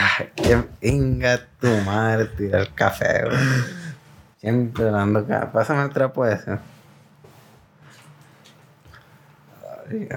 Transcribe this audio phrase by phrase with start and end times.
[0.00, 3.36] Ay, qué venga tu madre, tira el café, güey.
[4.36, 5.50] Siempre dando acá.
[5.50, 6.60] Pásame el trapo ese.
[9.90, 10.08] Ay.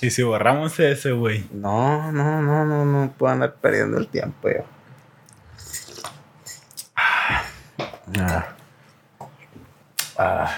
[0.00, 1.46] Y si borramos ese, güey.
[1.52, 4.64] No, no, no, no, no puedo andar perdiendo el tiempo yo.
[6.96, 7.42] Ah.
[10.16, 10.56] Ah.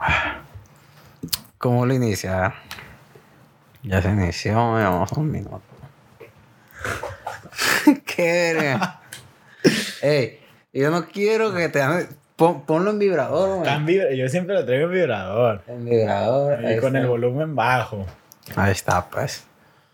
[0.00, 0.40] Ah.
[1.58, 2.52] ¿Cómo lo inicia?
[3.84, 5.73] Ya se inició, llevamos un minuto.
[8.06, 9.00] ¿Qué verga?
[10.02, 10.40] Ey,
[10.72, 11.80] yo no quiero que te
[12.36, 14.16] pon- ponlo en vibrador, güey.
[14.16, 15.62] Yo siempre lo traigo en vibrador.
[15.66, 16.70] En vibrador.
[16.70, 18.04] Y con el volumen bajo.
[18.56, 19.44] Ahí está, pues.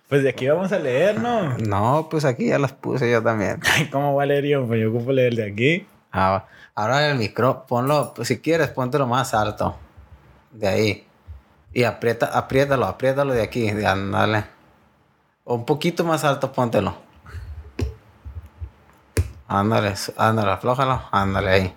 [0.08, 1.56] Pues de aquí vamos a leer, ¿no?
[1.58, 3.60] No, pues aquí ya las puse yo también.
[3.92, 4.66] ¿cómo va a leer yo?
[4.66, 5.86] Pues yo ocupo leer de aquí.
[6.10, 9.76] Ah, ahora el micro, ponlo, pues, si quieres, póntelo más alto.
[10.50, 11.06] De ahí.
[11.72, 14.42] Y aprieta, apriétalo, apriétalo de aquí, de ándale.
[15.44, 16.96] O un poquito más alto, póntelo.
[19.52, 21.76] Ándale, ándale, aflójalo, ándale ahí.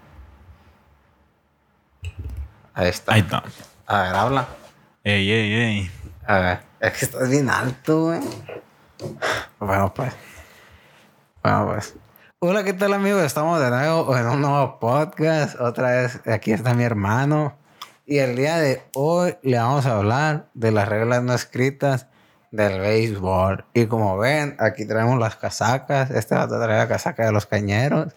[2.75, 3.13] Ahí está.
[3.13, 3.43] Ahí está.
[3.87, 4.47] A ver, habla.
[5.03, 5.91] Ey, ey, ey.
[6.27, 8.19] A ver, es que estás bien alto, güey.
[9.57, 10.13] Bueno, pues.
[11.41, 11.95] Bueno, pues.
[12.37, 13.23] Hola, ¿qué tal, amigos?
[13.23, 15.59] Estamos de nuevo en un nuevo podcast.
[15.59, 17.57] Otra vez, aquí está mi hermano.
[18.05, 22.05] Y el día de hoy le vamos a hablar de las reglas no escritas
[22.53, 23.65] del béisbol.
[23.73, 26.11] Y como ven, aquí traemos las casacas.
[26.11, 28.13] Este va a traer la casaca de los cañeros.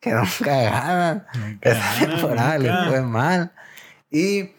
[0.00, 1.26] Cagada.
[1.34, 2.84] Nunca Esta gana, temporada le nunca.
[2.88, 3.52] fue mal.
[4.10, 4.52] Y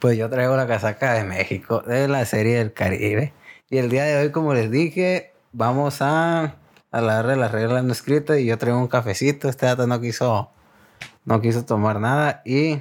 [0.00, 3.32] pues yo traigo la casaca de México, de la serie del Caribe.
[3.68, 6.54] Y el día de hoy, como les dije, vamos a
[6.90, 8.38] hablar de las reglas no escritas.
[8.38, 9.50] Y yo traigo un cafecito.
[9.50, 10.50] Este dato no quiso,
[11.26, 12.40] no quiso tomar nada.
[12.46, 12.80] Y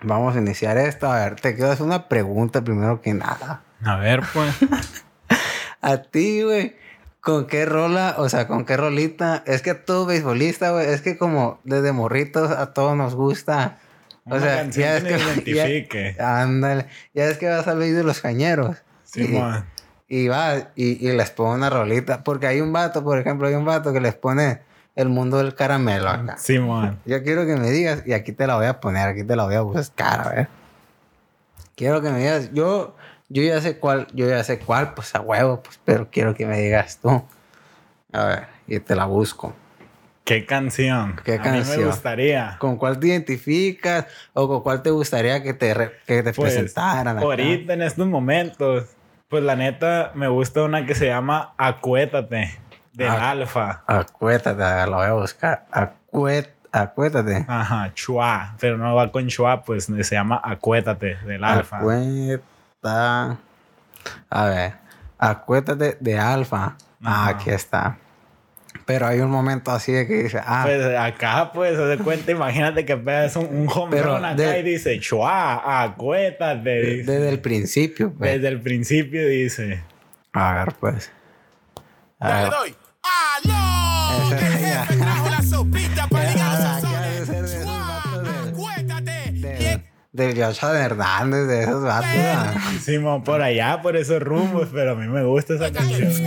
[0.00, 1.10] vamos a iniciar esto.
[1.12, 3.60] A ver, te quiero hacer una pregunta primero que nada.
[3.84, 4.54] A ver, pues.
[5.80, 6.76] A ti, güey,
[7.20, 9.42] ¿con qué rola, o sea, con qué rolita?
[9.46, 13.78] Es que a todo beisbolista, güey, es que como desde morritos a todos nos gusta.
[14.24, 15.10] O Una sea, ya es que
[15.44, 16.14] identifique.
[16.16, 16.86] ya- ándale.
[17.12, 18.78] Ya es que vas al de los cañeros.
[19.02, 19.66] Sí, y, man.
[20.08, 22.24] y va y, y les pone una rolita.
[22.24, 24.60] Porque hay un vato, por ejemplo, hay un vato que les pone
[24.96, 26.38] el mundo del caramelo acá.
[26.38, 26.98] Sí, man.
[27.04, 29.44] Yo quiero que me digas, y aquí te la voy a poner, aquí te la
[29.44, 30.48] voy a buscar, a ver.
[31.76, 32.96] Quiero que me digas, yo,
[33.34, 36.46] yo ya sé cuál, yo ya sé cuál, pues a huevo, pues, pero quiero que
[36.46, 37.22] me digas tú.
[38.12, 39.54] A ver, y te la busco.
[40.24, 41.16] ¿Qué canción?
[41.24, 41.80] ¿Qué a mí canción?
[41.80, 42.56] me gustaría.
[42.58, 46.54] ¿Con cuál te identificas o con cuál te gustaría que te, re- que te Pues,
[46.54, 47.18] presentaran?
[47.18, 47.26] acá?
[47.26, 48.84] ahorita en estos momentos,
[49.28, 52.56] pues la neta me gusta una que se llama Acuétate,
[52.92, 53.30] del Ah.
[53.32, 53.82] Alfa.
[53.86, 55.66] Acuétate, a la voy a buscar.
[55.72, 57.44] Acuét, acuétate.
[57.48, 61.80] Ajá, Chua, pero no va con Chua, pues se llama Acuétate, del Alfa.
[62.90, 64.74] A ver,
[65.18, 66.76] acuétate de alfa.
[67.02, 67.98] Ah, aquí está.
[68.86, 72.84] Pero hay un momento así de que dice, ah, Pues acá, pues, se cuenta, imagínate
[72.84, 76.80] que pegas un, un home Pero run acá de- y dice, chua, acuétate.
[76.82, 77.12] dice.
[77.12, 78.32] desde el principio, pues.
[78.34, 79.82] Desde el principio dice.
[80.32, 81.10] A ver, pues.
[82.20, 82.44] A ver.
[82.44, 82.76] le doy.
[83.46, 84.26] ¡Aló!
[84.34, 86.33] Esa- El jefe trajo la sopita para
[90.14, 92.08] Del Joshua Hernández, de esos vatos.
[92.72, 96.12] Hicimos por allá, por esos rumbos, pero a mí me gusta esa canción.
[96.12, 96.22] Se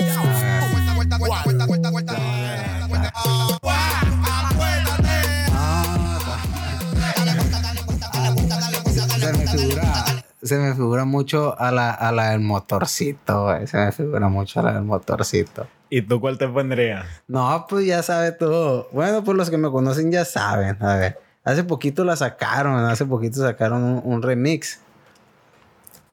[9.32, 10.06] me figura,
[10.44, 13.68] se me figura mucho a la, a la del motorcito, güey.
[13.68, 15.66] Se me figura mucho a la del motorcito.
[15.90, 17.06] ¿Y tú cuál te pondrías?
[17.30, 18.90] No, pues ya sabe todo.
[18.92, 20.76] Bueno, pues los que me conocen ya saben.
[20.84, 24.80] A ver, hace poquito la sacaron, hace poquito sacaron un, un remix.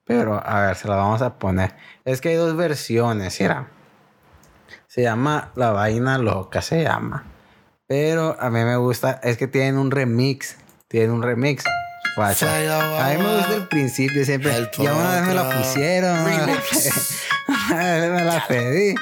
[0.07, 1.75] Pero, a ver, se la vamos a poner.
[2.05, 3.69] Es que hay dos versiones, mira.
[4.87, 7.25] Se llama La Vaina Loca, se llama.
[7.87, 10.57] Pero a mí me gusta, es que tienen un remix.
[10.89, 11.65] Tienen un remix.
[12.17, 12.47] Guacha.
[13.05, 14.53] A mí me gusta el principio siempre.
[14.79, 16.19] Ya una vez me la pusieron.
[17.71, 18.95] Una vez me la pedí.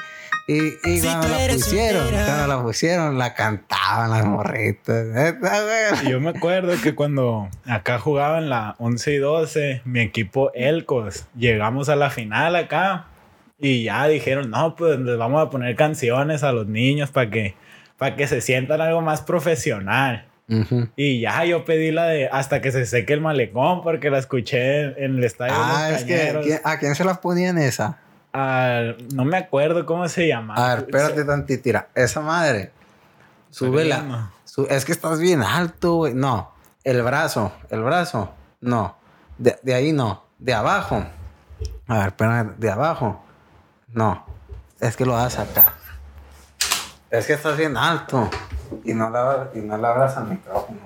[0.48, 5.06] Y, y Si cuando la pusieron, cuando la pusieron, la cantaban las morritas.
[6.04, 11.26] Y Yo me acuerdo que cuando acá jugaban la 11 y 12, mi equipo Elcos,
[11.36, 13.06] llegamos a la final acá
[13.60, 17.54] y ya dijeron, no, pues les vamos a poner canciones a los niños para que,
[17.96, 20.26] para que se sientan algo más profesional.
[20.96, 24.82] Y ya yo pedí la de hasta que se seque el malecón porque la escuché
[24.82, 25.54] en, en el estadio.
[25.54, 26.44] de Ah, los es que, Cañeros.
[26.46, 27.98] ¿quién- ¿a quién se las ponían esa?
[28.32, 30.54] Al- no me acuerdo cómo se llama.
[30.54, 31.88] A ver, espérate tantito, tira.
[31.94, 32.72] Esa madre.
[33.50, 34.30] Súbela.
[34.44, 36.14] Su- es que estás bien alto, güey.
[36.14, 36.52] No.
[36.84, 37.52] El brazo.
[37.70, 38.32] El brazo.
[38.60, 38.96] No.
[39.38, 40.24] De, de ahí no.
[40.38, 41.04] De abajo.
[41.88, 42.54] A ver, espérame.
[42.56, 43.22] De abajo.
[43.88, 44.24] No.
[44.80, 45.72] Es que lo vas a sacar.
[47.10, 48.30] Es que estás bien alto.
[48.84, 50.80] Y no la, y no la abras al micrófono.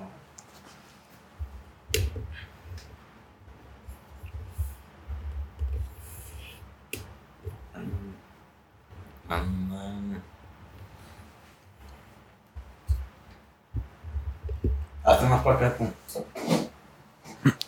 [15.03, 15.93] Hazte más para acá tú.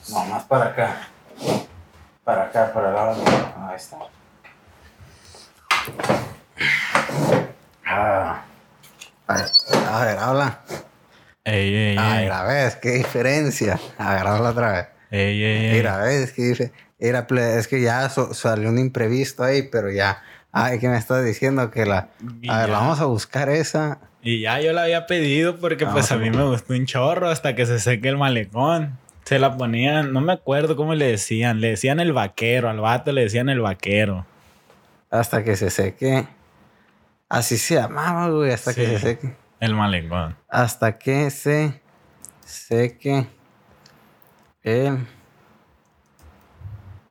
[0.09, 1.07] No, más para acá.
[2.23, 3.15] Para acá, para el lado.
[3.15, 3.69] del micrófono.
[3.69, 3.97] Ahí está.
[7.85, 8.43] Ah.
[9.27, 9.45] A ver,
[9.87, 10.59] a ver, habla.
[11.45, 12.23] Ey, ey, A ey.
[12.23, 13.79] ver, a ver, qué diferencia.
[13.97, 14.87] A ver, habla otra vez.
[15.11, 15.71] Ey, ey, ey.
[15.73, 17.25] Mira, ves que dice, era
[17.57, 20.21] es que ya so- salió un imprevisto ahí, pero ya.
[20.51, 22.09] Ay, que me estás diciendo que la.
[22.41, 22.73] Y A ver, ya.
[22.79, 23.99] vamos a buscar esa.
[24.21, 27.29] Y ya yo la había pedido porque Ah, pues a mí me gustó un chorro
[27.29, 28.97] hasta que se seque el malecón.
[29.25, 33.11] Se la ponían, no me acuerdo cómo le decían, le decían el vaquero, al vato
[33.11, 34.25] le decían el vaquero.
[35.11, 36.27] Hasta que se seque.
[37.29, 39.35] Así se llamaba, güey, hasta que se seque.
[39.59, 40.35] El malecón.
[40.49, 41.79] Hasta que se
[42.43, 43.27] seque
[44.63, 44.97] el.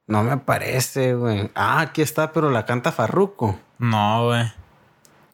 [0.08, 1.50] No me aparece, güey.
[1.55, 3.58] Ah, aquí está, pero la canta Farruko.
[3.78, 4.50] No, güey.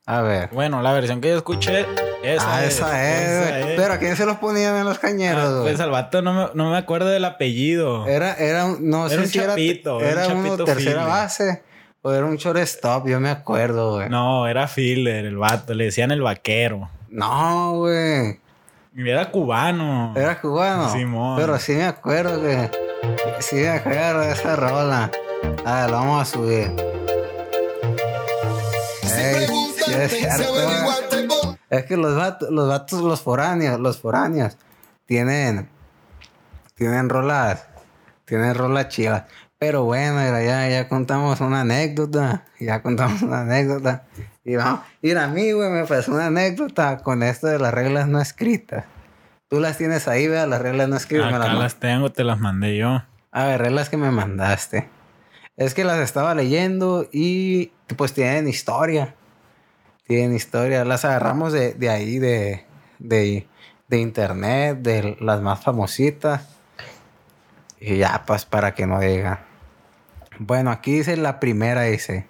[0.06, 0.50] A ver.
[0.52, 1.86] Bueno, la versión que yo escuché,
[2.22, 2.74] esa ah, es.
[2.74, 3.70] esa es, esa güey.
[3.72, 3.80] es.
[3.80, 5.62] Pero ¿a quién se los ponían en los cañeros, Ah, güey?
[5.62, 8.06] pues al vato no me, no me acuerdo del apellido.
[8.06, 11.06] Era, era un, no Era sé un si chapito, era, un uno chapito tercera fielder.
[11.08, 11.62] base
[12.02, 14.10] o era un shortstop, yo me acuerdo, güey.
[14.10, 16.90] No, No, era Fielder, el vato, le decían el vaquero.
[17.10, 18.40] güey.
[18.96, 20.12] Y Era cubano.
[20.14, 20.90] Era cubano.
[20.90, 21.36] Simón.
[21.38, 22.70] Pero sí me acuerdo que.
[23.40, 25.10] Sí me acuerdo de esa rola.
[25.64, 26.72] A ver, lo vamos a subir.
[29.02, 29.46] Si Ey,
[29.76, 29.92] sí
[31.70, 34.56] es que los vatos, los vatos, los foráneos, los foráneos,
[35.06, 35.68] tienen,
[36.74, 37.66] tienen rolas,
[38.24, 39.24] tienen rolas chivas.
[39.58, 44.04] Pero bueno, ya, ya contamos una anécdota, ya contamos una anécdota.
[44.44, 48.08] Y vamos, mira, a mí, güey, me pasó una anécdota con esto de las reglas
[48.08, 48.84] no escritas.
[49.48, 52.40] Tú las tienes ahí, vea, las reglas no me Acá las las tengo, te las
[52.40, 53.02] mandé yo.
[53.30, 54.88] a ver, reglas que me mandaste.
[55.56, 59.14] Es que las estaba leyendo y pues tienen historia.
[60.06, 60.84] Tienen historia.
[60.84, 62.64] Las agarramos de, de ahí, de,
[62.98, 63.46] de,
[63.88, 66.48] de internet, de las más famositas.
[67.80, 69.38] Y ya, pues para que no digan.
[70.38, 72.26] Bueno, aquí dice la primera, dice.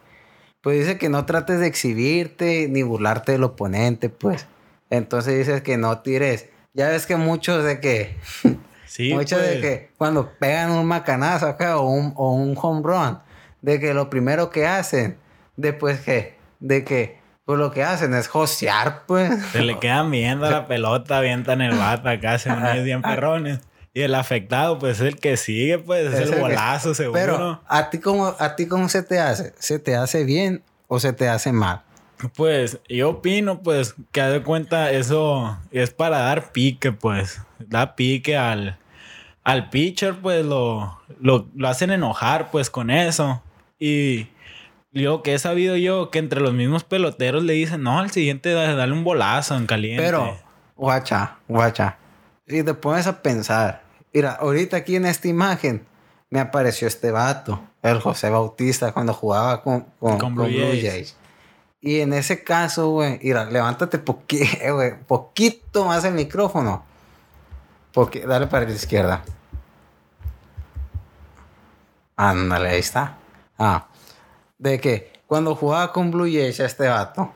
[0.61, 4.47] Pues dice que no trates de exhibirte ni burlarte del oponente, pues.
[4.91, 6.51] Entonces dices que no tires.
[6.75, 8.17] Ya ves que muchos de que
[8.87, 9.61] Sí, Muchos de pues.
[9.61, 13.19] que cuando pegan un macanazo acá o un, o un home run,
[13.63, 15.17] de que lo primero que hacen,
[15.57, 19.33] después que, de que, pues lo que hacen es josear, pues.
[19.53, 23.59] Se le quedan viendo la pelota, avientan el bata acá, se unen bien perrones.
[23.95, 26.95] Y el afectado, pues es el que sigue, pues es Es el el que- bolazo,
[26.95, 27.19] seguro.
[27.21, 29.55] Pero, ¿a ti, cómo, ¿a ti cómo se te hace?
[29.59, 31.83] ¿Se te hace bien o se te hace mal?
[32.37, 37.41] Pues yo opino, pues, que de cuenta, eso es para dar pique, pues.
[37.59, 38.79] Da pique al,
[39.43, 43.43] al pitcher, pues lo, lo, lo hacen enojar, pues, con eso.
[43.79, 44.29] Y
[44.93, 48.53] lo que he sabido yo, que entre los mismos peloteros le dicen, no, al siguiente
[48.53, 50.03] da- dale un bolazo en caliente.
[50.03, 50.37] Pero,
[50.77, 51.99] guacha, guacha,
[52.47, 53.83] si te pones a pensar,
[54.13, 55.85] mira, ahorita aquí en esta imagen
[56.31, 60.59] me apareció este vato, el José Bautista, cuando jugaba con, con, Con con Blue Blue,
[60.71, 60.85] Jays.
[60.85, 61.17] Jays.
[61.87, 63.99] Y en ese caso, güey, mira, levántate
[64.73, 66.83] güey, poquito más el micrófono.
[67.93, 69.23] Porque, dale para la izquierda.
[72.17, 73.19] Ándale, ahí está.
[73.59, 73.87] Ah,
[74.57, 77.33] de que cuando jugaba con Blue Jays este vato,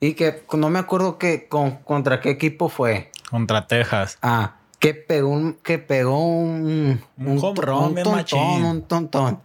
[0.00, 3.10] y que no me acuerdo que con, contra qué equipo fue.
[3.30, 4.16] Contra Texas.
[4.22, 7.54] Ah, que pegó un, que pegó un, Un un bien
[8.04, 8.64] tontón, machín.
[8.64, 9.40] un tontón.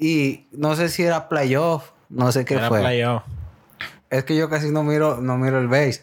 [0.00, 2.80] Y no sé si era playoff, no sé qué Era fue.
[2.80, 3.22] playoff.
[4.10, 6.02] Es que yo casi no miro, no miro el base.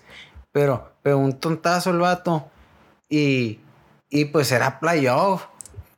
[0.51, 2.47] Pero pegó un tontazo el vato.
[3.09, 3.59] Y,
[4.09, 5.43] y pues era playoff.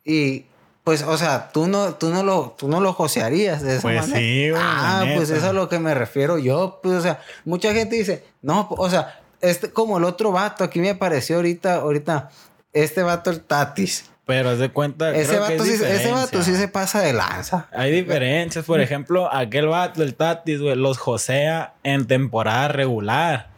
[0.04, 0.46] Y
[0.84, 4.02] pues, o sea, tú no, tú no lo, tú no lo josearías de esa Pues
[4.02, 4.20] manera.
[4.20, 6.80] sí, güey, Ah, pues eso es a lo que me refiero yo.
[6.82, 10.80] Pues, o sea, mucha gente dice, no, o sea, este, como el otro vato, aquí
[10.80, 12.32] me apareció ahorita, ahorita,
[12.74, 14.09] este vato, el Tatis.
[14.30, 15.10] Pero haz de cuenta.
[15.16, 17.68] Ese creo que vato, es sí, ese vato sí se pasa de lanza.
[17.72, 18.64] Hay diferencias.
[18.64, 23.50] Por ejemplo, aquel vato, el Tatis, güey, los josea en temporada regular.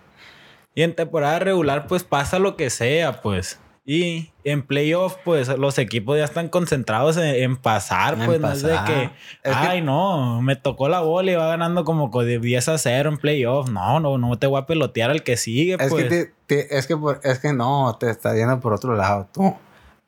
[0.73, 3.59] Y en temporada regular, pues pasa lo que sea, pues.
[3.83, 8.49] Y en playoff, pues los equipos ya están concentrados en, en pasar, En pues no
[8.49, 8.85] es de pasar.
[8.87, 12.69] que, Es que- ay, no, me tocó la bola y va ganando como con 10
[12.69, 13.69] a 0 en playoff.
[13.69, 16.05] No, no, no te voy a pelotear al que sigue, Es pues.
[16.05, 19.27] que, te- te- es, que por- es que no, te está yendo por otro lado
[19.33, 19.53] tú.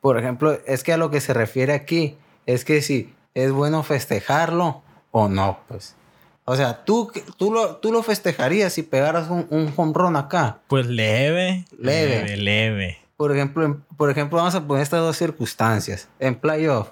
[0.04, 3.84] Por ejemplo, es que a lo que se refiere aquí es que si es bueno
[3.84, 4.82] festejarlo
[5.12, 5.96] o no, pues.
[6.44, 10.60] O sea, tú, tú, lo, tú lo festejarías si pegaras un, un home run acá.
[10.68, 11.64] Pues leve.
[11.80, 12.26] Leve.
[12.26, 12.98] Leve, leve.
[13.16, 16.10] Por ejemplo, por ejemplo, vamos a poner estas dos circunstancias.
[16.20, 16.90] En playoff,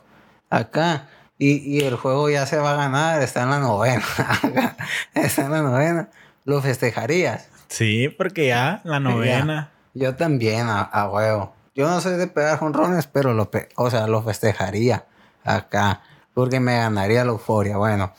[0.50, 4.06] acá, y, y el juego ya se va a ganar, está en la novena.
[4.18, 4.78] acá,
[5.16, 6.10] está en la novena.
[6.46, 7.50] ¿Lo festejarías?
[7.68, 9.70] Sí, porque ya la novena.
[9.94, 11.54] Yo también, a, a huevo.
[11.76, 15.06] Yo no soy de pegar jonrones, pero lo, o sea, lo festejaría
[15.44, 16.02] acá,
[16.34, 17.78] porque me ganaría la euforia.
[17.78, 18.14] Bueno,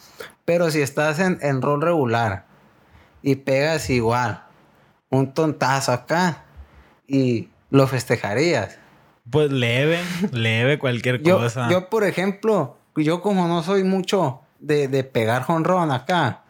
[0.45, 2.47] pero si estás en, en rol regular
[3.23, 4.43] y pegas igual
[5.11, 6.45] un tontazo acá
[7.07, 8.79] y lo festejarías.
[9.31, 10.01] Pues leve,
[10.33, 11.69] leve cualquier Yo, cosa.
[11.71, 16.43] yo, por ejemplo, yo como no soy mucho de, de pegar jonrón acá,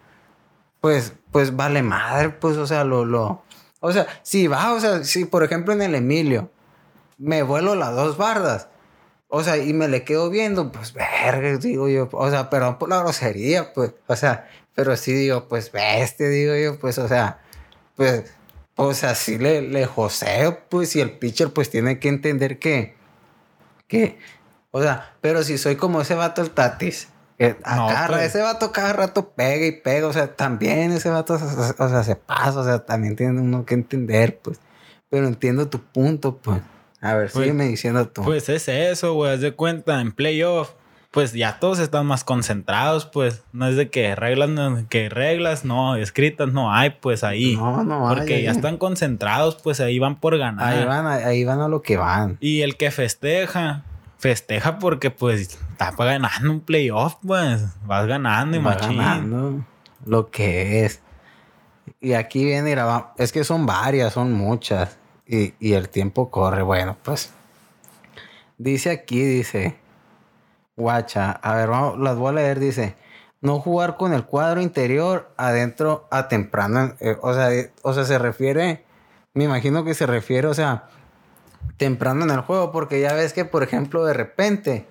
[0.81, 3.43] pues, pues vale madre, pues, o sea, lo, lo,
[3.81, 6.51] o sea, si va, o sea, si por ejemplo en el Emilio
[7.23, 8.69] me vuelo las dos bardas,
[9.29, 12.89] o sea, y me le quedo viendo, pues, verga, digo yo, o sea, perdón por
[12.89, 17.39] la grosería, pues, o sea, pero sí digo, pues, bestia, digo yo, pues, o sea,
[17.97, 18.25] pues,
[18.77, 22.95] o sea, sí le, le joseo, pues, y el pitcher, pues, tiene que entender que,
[23.87, 24.19] que,
[24.71, 28.23] o sea, pero si soy como ese vato el Tatis, que a No, cada- pues.
[28.25, 32.17] ese vato cada rato pega y pega, o sea, también ese vato, o sea, se
[32.17, 34.61] pasa, o sea, también tiene uno que entender, pues,
[35.09, 36.61] pero entiendo tu punto, pues.
[37.03, 38.23] A ver, Pues- sígueme diciendo tú.
[38.23, 39.33] Pues es eso, güey.
[39.35, 40.71] Haz de cuenta, en playoff,
[41.11, 43.43] pues ya todos están más concentrados, pues.
[43.53, 47.57] No es de que reglas, no- que reglas, no, escritas no hay, pues ahí.
[47.57, 50.73] no, no, Porque ay, ya están concentrados, pues ahí van por ganar.
[50.73, 52.39] Ahí van, a- ahí van a lo que van.
[52.41, 53.83] Y el que festeja,
[54.19, 57.65] festeja porque pues está ganando un playoff, pues.
[57.85, 58.97] Vas ganando y Va machín.
[58.97, 59.67] ganando
[60.07, 61.03] lo que es.
[62.01, 64.99] Y aquí viene y la va- Es que son varias, son muchas.
[65.27, 66.63] Y, y el tiempo corre.
[66.63, 67.33] Bueno, pues.
[68.59, 69.77] Dice aquí, dice.
[70.77, 71.31] Guacha.
[71.33, 72.59] A ver, vamos, las voy a leer.
[72.61, 72.97] Dice.
[73.41, 76.95] No jugar con el cuadro interior adentro a temprano.
[77.01, 78.85] eh, o, sea, eh, o sea, se refiere.
[79.35, 80.89] Me imagino que se refiere, o sea,
[81.77, 82.71] temprano en el juego.
[82.71, 84.87] Porque ya ves que, por ejemplo, de repente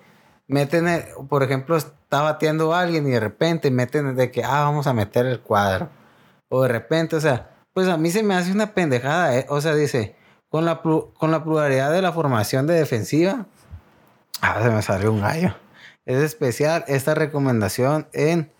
[0.48, 4.86] meten, el- por ejemplo, está bateando alguien y de repente meten de que, ah, vamos
[4.86, 5.88] a meter el cuadro.
[6.50, 9.46] O de repente, o sea, pues a mí se me hace una pendejada, ¿eh?
[9.48, 10.14] O sea, dice,
[10.52, 13.46] con la, con la pluralidad de la formación de defensiva,
[14.40, 15.56] ah, se me salió un gallo.
[16.06, 18.50] Es especial esta recomendación en,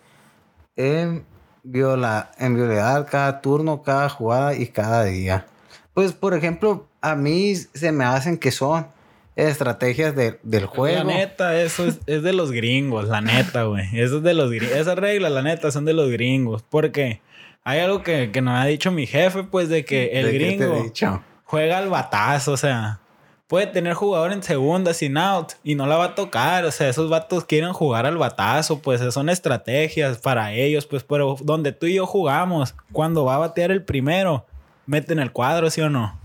[0.75, 1.23] en,
[1.63, 5.45] viola, en violar cada turno, cada jugada y cada día.
[5.93, 8.87] Pues, por ejemplo, a mí se me hacen que son
[9.35, 10.97] estrategias de- del juego.
[10.97, 13.85] La neta, eso es, es de los gringos, la neta, güey.
[13.93, 14.75] Eso es de los gringos.
[14.75, 16.63] Esas reglas, la neta, son de los gringos.
[16.67, 17.21] Porque
[17.63, 20.37] hay algo que, que nos ha dicho mi jefe, pues, de que el ¿De qué
[20.39, 21.23] te he gringo dicho?
[21.53, 22.99] Juega al batazo, o sea,
[23.45, 26.89] puede tener jugador en segunda sin out y no la va a tocar, o sea,
[26.89, 31.85] esos vatos quieren jugar al batazo, pues son estrategias para ellos, pues, pero donde tú
[31.85, 34.47] y yo jugamos, cuando va a batear el primero,
[34.87, 36.19] meten el cuadro, ¿sí o no?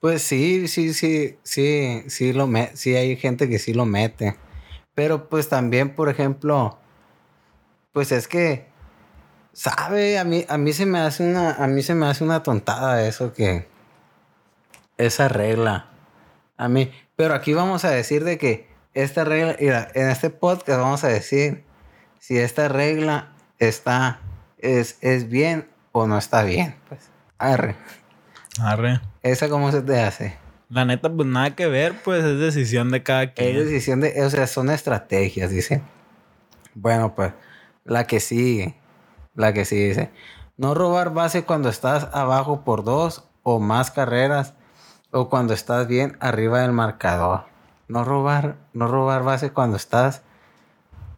[0.00, 4.36] Pues sí, sí, sí, sí, sí lo me, sí hay gente que sí lo mete.
[4.96, 6.76] Pero pues también, por ejemplo,
[7.92, 8.66] pues es que,
[9.52, 12.42] sabe, a mí, a mí se me hace una, a mí se me hace una
[12.42, 13.70] tontada eso que,
[14.98, 15.86] esa regla.
[16.56, 20.80] A mí, pero aquí vamos a decir de que esta regla, mira, en este podcast
[20.80, 21.64] vamos a decir
[22.18, 24.20] si esta regla está,
[24.58, 26.76] es, es bien o no está bien.
[26.88, 27.76] Pues, arre.
[28.60, 29.00] Arre.
[29.22, 30.36] ¿Esa cómo se te hace?
[30.68, 33.56] La neta, pues nada que ver, pues es decisión de cada Es quien.
[33.56, 35.82] decisión de, o sea, son estrategias, dice.
[36.74, 37.32] Bueno, pues,
[37.84, 38.74] la que sigue.
[39.34, 40.10] La que sigue dice.
[40.56, 44.54] No robar base cuando estás abajo por dos o más carreras
[45.12, 47.44] o cuando estás bien arriba del marcador.
[47.88, 50.22] No robar, no robar base cuando estás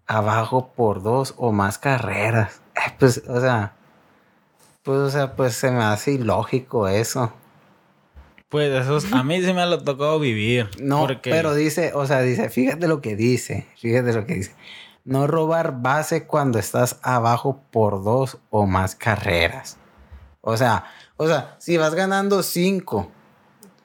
[0.06, 2.60] abajo por dos o más carreras.
[2.76, 3.72] Eh, Pues, o sea,
[4.82, 7.32] pues, o sea, pues se me hace ilógico eso.
[8.48, 10.70] Pues eso, es- a mí sí me lo tocó vivir.
[10.80, 14.54] No, porque pero dice, o sea, dice, fíjate lo que dice, fíjate lo que dice.
[15.04, 19.76] No robar base cuando estás abajo por dos o más carreras.
[20.40, 20.84] O sea,
[21.16, 23.10] o sea, si vas ganando cinco,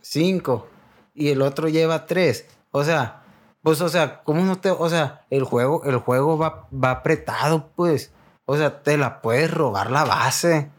[0.10, 0.68] cinco,
[1.14, 3.22] y el otro lleva tres, o sea,
[3.62, 7.70] pues, o sea, ¿cómo no te, o sea, el juego, el juego va, va apretado,
[7.76, 8.12] pues,
[8.46, 10.72] o sea, te la puedes robar la base.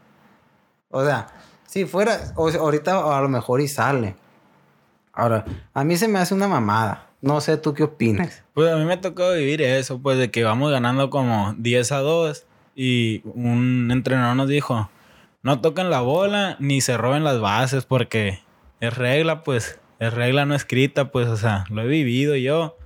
[0.89, 1.27] O sea,
[1.65, 4.15] si fuera, o ahorita a lo mejor y sale.
[5.13, 7.07] Ahora, a mí se me hace una mamada.
[7.21, 8.43] No sé tú qué opinas.
[8.53, 11.99] Pues a mí me tocó vivir eso, pues de que vamos ganando como 10 a
[11.99, 12.45] 2
[12.75, 14.89] y un entrenador nos dijo,
[15.41, 18.41] no toquen la bola ni se roben las bases porque
[18.81, 22.77] es regla, pues, es regla no escrita, pues, o sea, lo he vivido yo.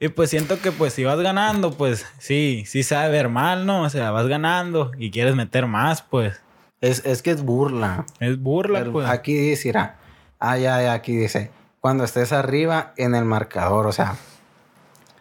[0.00, 3.82] Y pues siento que pues si vas ganando, pues sí, sí sabe ver mal, ¿no?
[3.82, 6.40] O sea, vas ganando y quieres meter más, pues.
[6.80, 8.04] Es, es que es burla.
[8.18, 9.08] Es burla, Pero pues.
[9.08, 9.98] Aquí dice, mira,
[10.40, 14.16] ah, ya, ya, aquí dice, cuando estés arriba en el marcador, o sea,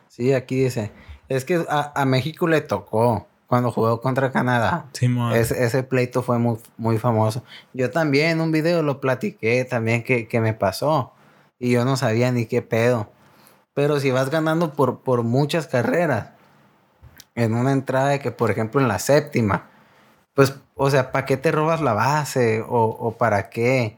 [0.07, 0.91] sí, aquí dice,
[1.29, 4.85] es que a, a México le tocó cuando jugó contra Canadá.
[5.35, 7.43] Ese, ese pleito fue muy, muy famoso.
[7.73, 11.11] Yo también en un video lo platiqué también que, que me pasó
[11.59, 13.11] y yo no sabía ni qué pedo.
[13.73, 16.29] Pero si vas ganando por, por muchas carreras,
[17.35, 19.67] en una entrada de que, por ejemplo, en la séptima,
[20.33, 22.61] pues, o sea, ¿para qué te robas la base?
[22.61, 23.97] ¿O, o para qué?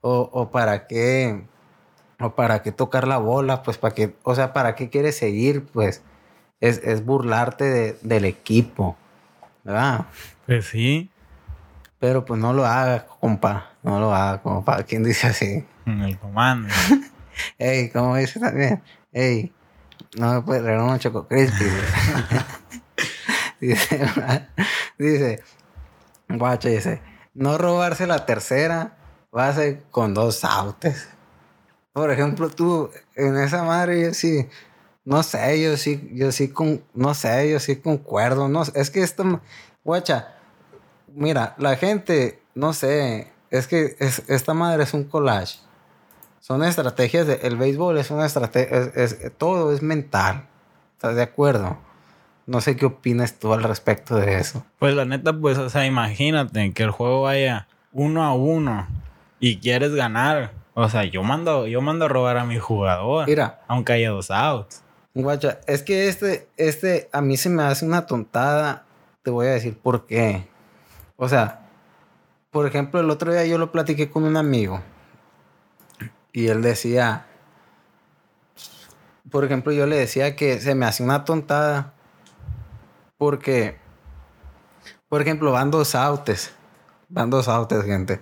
[0.00, 1.44] O, o para qué?
[2.20, 3.64] ¿O para qué tocar la bola?
[3.64, 4.14] Pues, ¿para qué?
[4.22, 5.66] O sea, ¿para qué quieres seguir?
[5.66, 6.04] Pues,
[6.62, 8.96] es, es burlarte de- del equipo,
[9.64, 10.06] ¿verdad?
[10.46, 11.10] Pues sí.
[11.98, 13.72] Pero pues no lo haga, compa.
[13.82, 14.82] No lo haga, compa.
[14.84, 15.64] ¿Quién dice así?
[15.86, 16.68] En el comando.
[17.58, 18.82] Ey, ¿cómo dice también?
[19.12, 19.52] Ey,
[20.16, 21.64] no me puedes regalar un choco crispy.
[23.60, 24.00] dice,
[24.98, 25.42] dice,
[26.28, 27.00] guacho, dice,
[27.34, 28.96] no robarse la tercera
[29.36, 31.08] va a ser con dos autes.
[31.92, 34.48] Por ejemplo, tú, en esa madre, yo sí,
[35.04, 38.48] no sé, yo sí, yo sí, con, no sé, yo sí concuerdo.
[38.48, 39.40] No, es que esto,
[39.84, 40.34] guacha,
[41.14, 45.58] mira, la gente, no sé, es que es- esta madre es un collage.
[46.40, 50.46] Son estrategias, de, el béisbol es una estrategia, es, es- todo es mental.
[50.94, 51.78] ¿Estás de acuerdo?
[52.46, 54.64] No sé qué opinas tú al respecto de eso.
[54.78, 58.86] Pues la neta, pues, o sea, imagínate que el juego vaya uno a uno
[59.40, 60.52] y quieres ganar.
[60.74, 63.26] O sea, yo mando, yo mando a robar a mi jugador.
[63.28, 64.82] Mira, Aunque haya dos outs.
[65.20, 68.86] Guacha, es que este, este, a mí se me hace una tontada.
[69.22, 70.48] Te voy a decir por qué.
[71.16, 71.68] O sea,
[72.50, 74.80] por ejemplo, el otro día yo lo platiqué con un amigo.
[76.32, 77.26] Y él decía,
[79.30, 81.92] por ejemplo, yo le decía que se me hace una tontada
[83.18, 83.76] porque,
[85.08, 86.52] por ejemplo, van dos autes,
[87.08, 88.20] van dos autes, gente.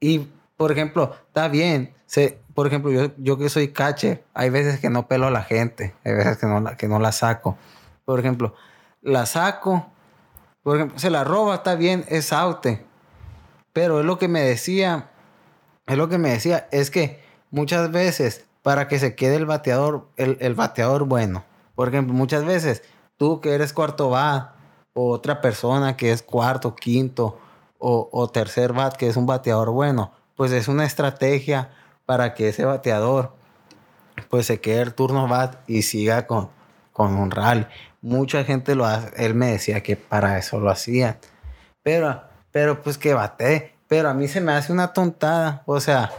[0.00, 0.28] Y,
[0.60, 4.90] por ejemplo, está bien, se, por ejemplo, yo, yo que soy catcher, hay veces que
[4.90, 7.56] no pelo a la gente, hay veces que no, la- que no la saco.
[8.04, 8.52] Por ejemplo,
[9.00, 9.86] la saco,
[10.62, 12.84] por ejemplo, se la roba, está bien, es aute.
[13.72, 15.08] Pero es lo que me decía,
[15.86, 20.08] es lo que me decía, es que muchas veces para que se quede el bateador,
[20.18, 21.42] el, el bateador bueno,
[21.74, 22.82] por ejemplo, muchas veces
[23.16, 24.50] tú que eres cuarto bat
[24.92, 27.38] o otra persona que es cuarto, quinto
[27.78, 31.68] o, o tercer bat que es un bateador bueno, pues es una estrategia
[32.06, 33.34] para que ese bateador
[34.30, 36.48] pues se quede el turno bat y siga con,
[36.94, 37.66] con un rally.
[38.00, 41.18] Mucha gente lo hace, él me decía que para eso lo hacían.
[41.82, 42.22] Pero,
[42.52, 43.74] pero pues que bate.
[43.86, 45.62] Pero a mí se me hace una tontada.
[45.66, 46.10] O sea,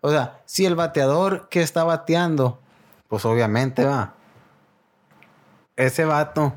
[0.00, 2.58] o sea, si el bateador que está bateando,
[3.06, 4.14] pues obviamente va.
[5.76, 6.54] Ese vato.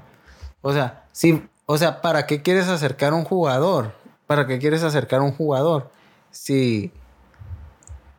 [0.61, 3.91] O sea, si, o sea, ¿para qué quieres acercar a un jugador?
[4.27, 5.91] ¿Para qué quieres acercar a un jugador?
[6.35, 6.91] Si,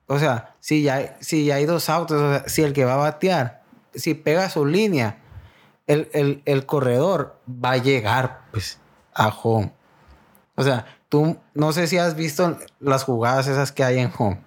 [0.07, 2.95] o sea, si ya, si ya hay dos autos, o sea, si el que va
[2.95, 3.63] a batear,
[3.95, 5.19] si pega su línea,
[5.87, 8.79] el, el- el corredor va a llegar, pues,
[9.15, 9.73] a home.
[10.57, 14.41] O sea, tú no sé si has visto las jugadas esas que hay en home.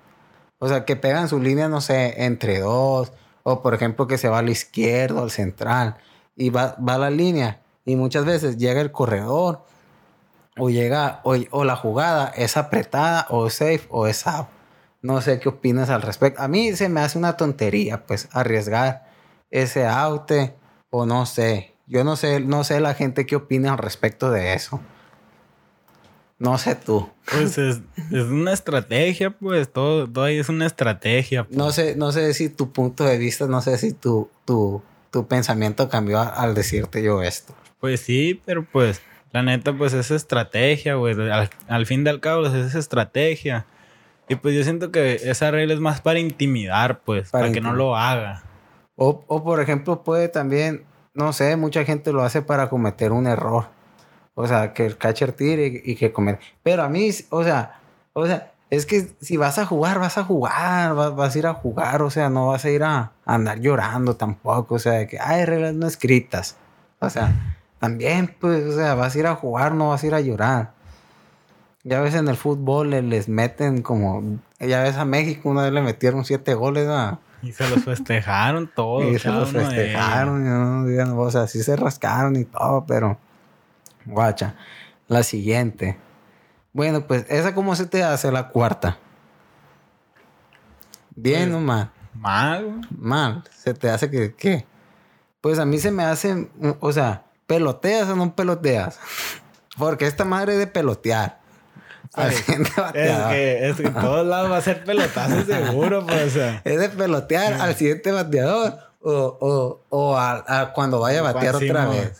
[0.60, 3.12] O sea, que pegan su línea, no sé, entre dos.
[3.44, 5.98] O por ejemplo, que se va al izquierdo, al central.
[6.36, 7.62] Y va, va la línea.
[7.86, 9.64] Y muchas veces llega el corredor.
[10.60, 14.48] O llega, o, o la jugada es apretada, o es safe, o es out.
[15.02, 16.42] No sé qué opinas al respecto.
[16.42, 19.08] A mí se me hace una tontería, pues, arriesgar
[19.50, 20.56] ese aute.
[20.90, 21.76] O no sé.
[21.88, 24.82] Yo no sé, no sé la gente qué opina al respecto de eso.
[26.38, 27.10] No sé tú.
[27.32, 29.72] Pues es, es una estrategia, pues.
[29.72, 31.44] Todo, todo ahí es una estrategia.
[31.44, 31.58] pues.
[31.58, 35.28] No sé, no sé si tu punto de vista, no sé si tu, tu, tu
[35.28, 37.54] pensamiento cambió al decirte yo esto.
[37.80, 41.14] Pues sí, pero pues, la neta, pues es estrategia, güey.
[41.30, 43.66] Al, al fin y al cabo, pues, es estrategia.
[44.28, 47.62] Y pues yo siento que esa regla es más para intimidar, pues, Para para, que
[47.62, 48.44] no lo haga.
[48.96, 53.28] O, o por ejemplo, puede también, no sé, mucha gente lo hace para cometer un
[53.28, 53.68] error.
[54.36, 56.42] O sea, que el catcher tire y, y que comete.
[56.64, 57.80] Pero a mí, o sea,
[58.14, 61.48] o sea, es que si vas a jugar, vas a jugar, vas, vas a ir
[61.48, 64.94] a jugar, o sea, no vas a ir a, a andar llorando tampoco, o sea,
[64.94, 66.56] de que hay reglas no escritas.
[67.00, 70.14] O sea, también, pues, o sea, vas a ir a jugar, no vas a ir
[70.16, 70.72] a llorar.
[71.84, 74.22] Ya ves en el fútbol le- les meten como,
[74.60, 77.20] ya ves a México una vez le metieron siete goles a...
[77.42, 79.06] Y se los festejaron todos.
[79.14, 80.44] Y se los de festejaron,
[80.86, 83.18] no o sea, sí se rascaron y todo, pero.
[84.06, 84.56] Guacha.
[85.08, 85.98] La siguiente.
[86.74, 88.98] Bueno, pues, ¿esa cómo se te hace la cuarta?
[91.16, 91.92] ¿Bien Pues- o mal?
[92.14, 92.82] Mal.
[92.98, 93.44] Mal.
[93.56, 94.66] ¿Se te hace que qué?
[95.42, 96.50] pues a mí se me hace,
[96.82, 98.98] o sea, ¿peloteas o no peloteas?
[99.78, 101.40] Porque esta madre es de pelotear.
[102.14, 103.32] Al siguiente Es bateador.
[103.32, 106.62] que, es que en todos lados va a ser pelotazo seguro, pues, o sea.
[106.64, 111.58] Es de pelotear al siguiente bateador o, o, o a, a cuando vaya a batear
[111.58, 112.18] Sí, otra vez.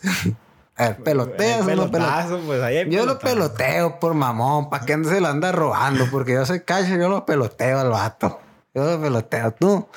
[1.04, 1.90] ¿Peloteas o no peloteas?
[1.90, 6.06] pelotazo, pues ahí hay Yo lo peloteo por mamón, ¿para qué se lo anda robando?
[6.10, 8.40] Porque yo soy catcher, yo lo peloteo al vato.
[8.74, 9.88] Yo lo peloteo, tú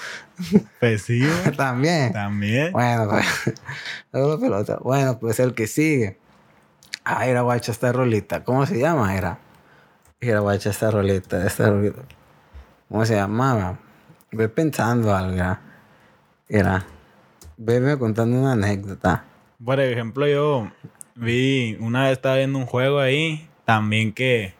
[0.80, 1.22] Pues sí,
[1.58, 2.12] también.
[2.12, 2.72] También.
[2.72, 3.26] Bueno, pues,
[4.14, 4.80] yo lo peloteo.
[4.84, 6.18] Bueno, pues el que sigue.
[7.06, 8.44] Ah, era guacha esta rolita.
[8.44, 9.16] ¿Cómo se llama?
[9.16, 9.40] Era.
[10.20, 12.02] Era guacha esta rolita, esta rolita.
[12.90, 13.78] ¿Cómo se llamaba?
[14.32, 15.36] Ve pensando algo.
[15.36, 15.62] Era.
[16.48, 16.86] Era.
[17.58, 19.26] Veme contando una anécdota.
[19.64, 20.72] Por ejemplo, yo
[21.16, 24.56] vi, una vez estaba viendo un juego ahí, también que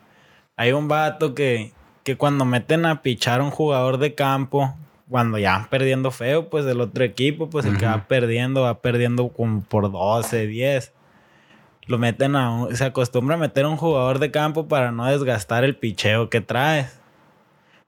[0.56, 4.76] hay un vato que, que cuando meten a pichar a un jugador de campo,
[5.10, 8.80] cuando ya van perdiendo feo, pues el otro equipo, pues el que va perdiendo, va
[8.82, 10.92] perdiendo como por 12, 10.
[11.86, 15.06] Lo meten a un- se acostumbra a meter a un jugador de campo para no
[15.06, 17.00] desgastar el picheo que traes.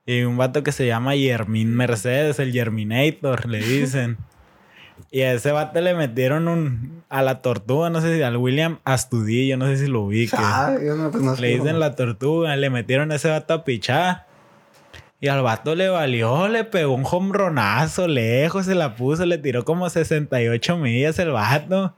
[0.04, 4.18] Y un vato que se llama Yermin Mercedes, el Germinator, le dicen.
[5.10, 7.02] Y a ese vato le metieron un.
[7.08, 8.22] A la tortuga, no sé si.
[8.22, 10.36] Al William Astudillo, no sé si lo ubique.
[10.38, 13.64] Ah, yo no, pues no Le dicen la tortuga, le metieron a ese vato a
[13.64, 14.26] pichar.
[15.20, 19.64] Y al vato le valió, le pegó un hombronazo lejos, se la puso, le tiró
[19.64, 21.94] como 68 millas el vato.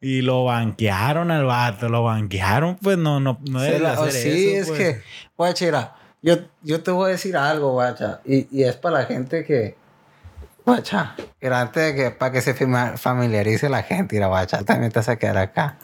[0.00, 4.48] Y lo banquearon al vato, lo banquearon, pues no, no, no debe de la- sí,
[4.54, 4.78] eso, es pues.
[4.78, 5.02] que,
[5.36, 9.04] guacha, mira, yo, yo te voy a decir algo, guacha, y, y es para la
[9.04, 9.76] gente que,
[10.70, 15.16] guacha, antes de que, para que se familiarice la gente, mira, guacha, también te a
[15.16, 15.76] quedar acá.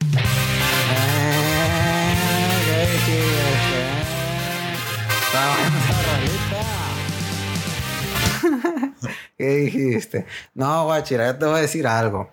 [9.38, 10.26] ¿Qué dijiste?
[10.54, 12.28] No, guachira, yo te voy a decir algo.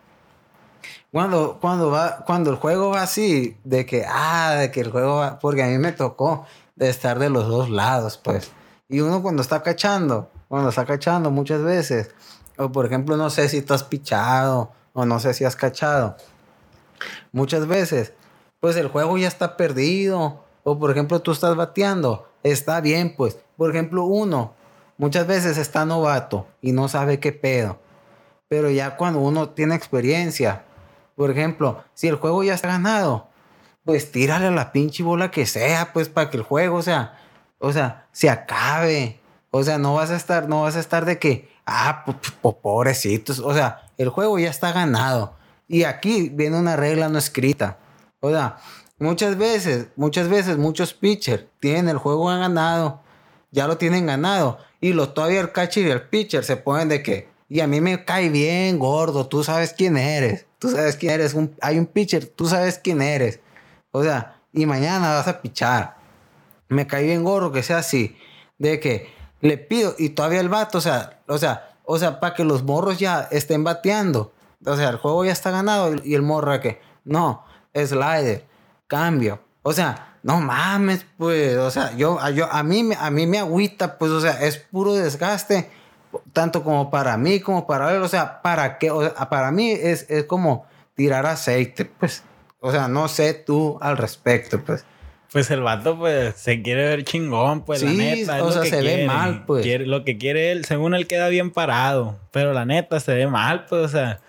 [1.11, 5.17] Cuando, cuando, va, cuando el juego va así, de que, ah, de que el juego
[5.17, 8.51] va, porque a mí me tocó de estar de los dos lados, pues.
[8.89, 12.11] Y uno cuando está cachando, cuando está cachando muchas veces,
[12.57, 16.15] o por ejemplo, no sé si has pichado, o no sé si has cachado,
[17.31, 18.13] muchas veces,
[18.59, 23.37] pues el juego ya está perdido, o por ejemplo, tú estás bateando, está bien, pues.
[23.57, 24.53] Por ejemplo, uno,
[24.97, 27.79] muchas veces está novato y no sabe qué pedo.
[28.47, 30.63] Pero ya cuando uno tiene experiencia,
[31.15, 33.27] por ejemplo, si el juego ya está ganado,
[33.83, 37.17] pues tírale a la pinche bola que sea, pues para que el juego, sea,
[37.59, 39.19] o sea, se acabe.
[39.51, 42.59] O sea, no vas a estar, no vas a estar de que, ah, po- po-
[42.59, 43.39] pobrecitos.
[43.39, 45.35] O sea, el juego ya está ganado.
[45.67, 47.77] Y aquí viene una regla no escrita.
[48.19, 48.57] O sea,
[48.99, 53.01] muchas veces, muchas veces, muchos pitchers tienen el juego ganado,
[53.51, 54.59] ya lo tienen ganado.
[54.81, 57.81] Y lo todavía el catcher y el pitcher se ponen de que, y a mí
[57.81, 60.45] me cae bien, gordo, tú sabes quién eres.
[60.59, 61.35] Tú sabes quién eres.
[61.61, 63.39] Hay un pitcher, tú sabes quién eres.
[63.91, 65.96] O sea, y mañana vas a pichar.
[66.69, 68.17] Me cae bien gordo que sea así.
[68.57, 69.09] De que
[69.41, 72.63] le pido, y todavía el vato, o sea, o sea, o sea, para que los
[72.63, 74.33] morros ya estén bateando.
[74.65, 78.45] O sea, el juego ya está ganado y el morro que, no, slider,
[78.87, 79.39] cambio.
[79.61, 83.97] O sea, no mames, pues, o sea, yo, yo, a mí, a mí me agüita,
[83.97, 85.69] pues, o sea, es puro desgaste,
[86.33, 89.71] tanto como para mí como para él, o sea, para qué, o sea, para mí
[89.71, 92.23] es, es como tirar aceite, pues,
[92.59, 94.83] o sea, no sé tú al respecto, pues.
[95.31, 98.37] Pues el vato, pues, se quiere ver chingón, pues, la neta.
[98.37, 99.05] es o lo sea, que se ve quiere.
[99.07, 99.63] mal, pues.
[99.63, 102.17] Quiere- lo que quiere él, según él, queda bien parado.
[102.31, 104.19] Pero la neta, se ve mal, pues, o sea,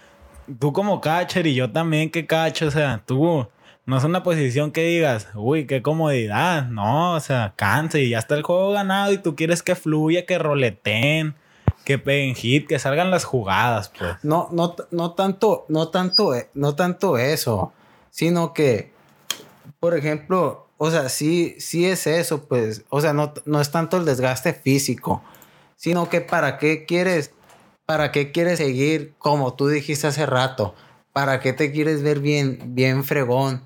[0.59, 3.47] tú como catcher y yo también que cacho, o sea, tú
[3.87, 6.67] no es una posición que digas, uy, qué comodidad.
[6.67, 10.27] No, o sea, canse y ya está el juego ganado y tú quieres que fluya,
[10.27, 11.37] que roleten,
[11.85, 14.13] que peguen hit, que salgan las jugadas, pues.
[14.25, 17.73] No, no, no tanto, no tanto, eh, no tanto eso,
[18.11, 18.93] sino que,
[19.81, 23.97] por ejemplo, o sea, sí, sí es eso, pues, o sea, no, no es tanto
[23.97, 25.23] el desgaste físico,
[25.77, 27.33] sino que para qué quieres,
[27.87, 30.75] para qué quieres seguir, como tú dijiste hace rato,
[31.12, 33.62] para qué te quieres ver bien, bien fregón,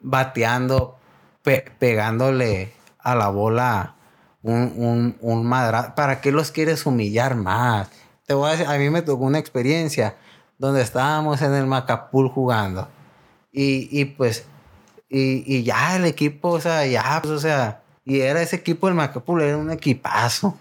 [0.00, 0.96] bateando,
[1.42, 3.96] pe- pegándole a la bola
[4.42, 7.88] un, un, un madra- ¿Para qué los quieres humillar más?
[8.26, 10.16] Te voy a decir, a mí me tocó una experiencia
[10.58, 12.88] donde estábamos en el Macapul jugando.
[13.52, 14.46] Y, y pues,
[15.12, 18.86] y, y ya el equipo, o sea, ya, pues, o sea, y era ese equipo
[18.86, 20.56] del Macapul, era un equipazo.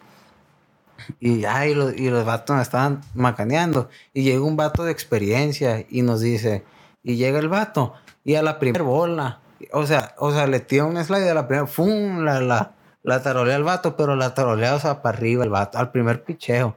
[1.21, 3.89] Y ya, y los, y los vatos nos estaban macaneando.
[4.13, 6.65] Y llega un vato de experiencia y nos dice,
[7.01, 7.93] y llega el vato,
[8.25, 9.39] y a la primera bola,
[9.71, 12.19] o sea, o sea, le tira un slide a la primera, ¡fum!
[12.25, 15.77] La, la, la tarolea al vato, pero la tarolea, o sea, para arriba el vato,
[15.77, 16.75] al primer picheo.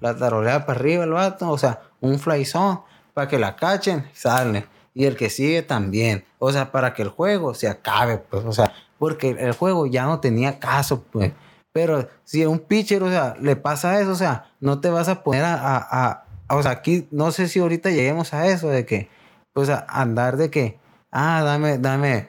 [0.00, 2.80] la tarolea para arriba el vato, o sea, un flyzone
[3.14, 4.66] para que la cachen, sale.
[4.92, 6.24] Y el que sigue también.
[6.44, 10.04] O sea, para que el juego se acabe, pues, o sea, porque el juego ya
[10.04, 11.32] no tenía caso, pues.
[11.72, 15.08] Pero si a un pitcher, o sea, le pasa eso, o sea, no te vas
[15.08, 18.84] a poner a, a- o sea, aquí no sé si ahorita lleguemos a eso de
[18.86, 19.08] que,
[19.52, 20.78] pues, a andar de que,
[21.10, 22.28] ah, dame, dame,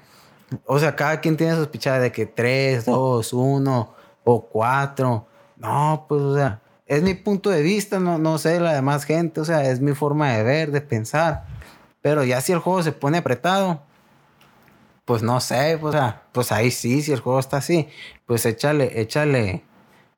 [0.65, 5.27] o sea, cada quien tiene sus pichadas de que 3, 2, 1 o 4.
[5.57, 9.41] No, pues, o sea, es mi punto de vista, no, no sé la demás gente,
[9.41, 11.45] o sea, es mi forma de ver, de pensar.
[12.01, 13.81] Pero ya si el juego se pone apretado,
[15.05, 17.87] pues no sé, pues, o sea, pues ahí sí, si el juego está así,
[18.25, 19.63] pues échale, échale,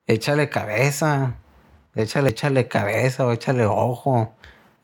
[0.08, 1.36] échale cabeza,
[1.96, 4.34] échale, échale cabeza o échale ojo,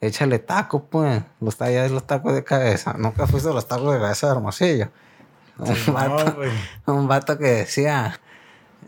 [0.02, 2.94] échale taco, pues, los tallas los tacos de cabeza.
[2.98, 4.92] Nunca fuiste a los tacos de cabeza de Hermosillo.
[5.58, 6.36] Un, No, vato,
[6.88, 8.20] un vato que decía,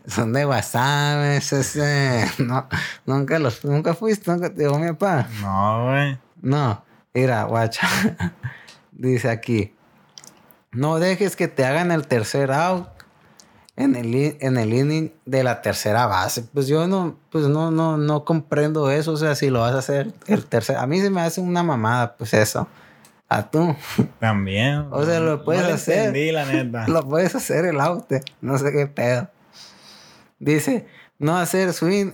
[0.06, 2.68] son de wasabi, ese, no,
[3.06, 5.28] nunca los, nunca fuiste, nunca te dijo mi papá.
[5.40, 6.18] No, güey.
[6.42, 7.88] No, mira, guacha.
[8.92, 9.75] Dice aquí.
[10.72, 12.88] No dejes que te hagan el tercer out
[13.76, 16.44] en el, en el inning de la tercera base.
[16.52, 19.12] Pues yo no, pues no, no, no comprendo eso.
[19.12, 20.76] O sea, si lo vas a hacer el tercer.
[20.76, 22.66] A mí se me hace una mamada, pues eso.
[23.28, 23.74] A tú.
[24.20, 24.86] También.
[24.90, 25.98] O sea, lo puedes no hacer.
[25.98, 26.86] entendí, la neta.
[26.88, 28.06] Lo puedes hacer el out.
[28.40, 29.28] No sé qué pedo.
[30.38, 30.86] Dice,
[31.18, 32.12] no hacer swing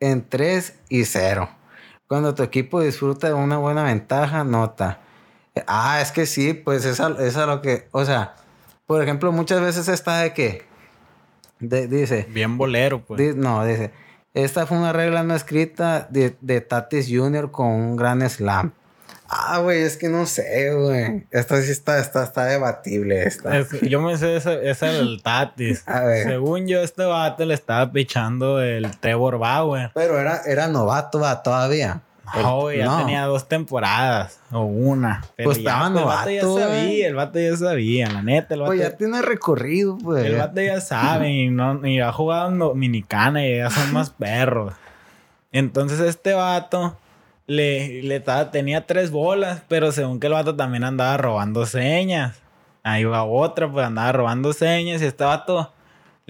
[0.00, 1.48] en 3 y 0.
[2.06, 5.00] Cuando tu equipo disfruta de una buena ventaja, nota.
[5.66, 8.34] Ah, es que sí, pues esa es lo que, o sea,
[8.86, 10.62] por ejemplo, muchas veces está de que,
[11.58, 13.18] de- dice, Bien bolero, pues.
[13.20, 13.90] di- no, dice,
[14.34, 17.50] esta fue una regla no escrita de, de Tatis Jr.
[17.50, 18.72] con un gran slam.
[19.32, 21.24] Ah, güey, es que no sé, güey.
[21.30, 23.56] Esta sí está, está, está debatible esta.
[23.58, 25.84] Es que yo me sé ese, ese del Tatis.
[25.86, 26.26] A ver.
[26.26, 29.92] Según yo, este vato le estaba pichando el Trevor Bauer.
[29.94, 32.02] Pero era, era novato va, todavía.
[32.34, 32.98] No, güey, ya no.
[32.98, 35.22] tenía dos temporadas o una.
[35.36, 38.54] Pero Pues ya, estaba pues, el vato ya sabía, el vato ya sabía, la neta,
[38.54, 40.24] el vato, Pues ya tiene recorrido, pues.
[40.24, 44.10] el vato ya sabe y, no, y ha jugado en Dominicana y ya son más
[44.18, 44.74] perros.
[45.52, 46.96] Entonces este vato
[47.46, 48.20] le, le
[48.52, 52.36] tenía tres bolas, pero según que el vato también andaba robando señas.
[52.82, 55.72] Ahí va otra, pues andaba robando señas y este vato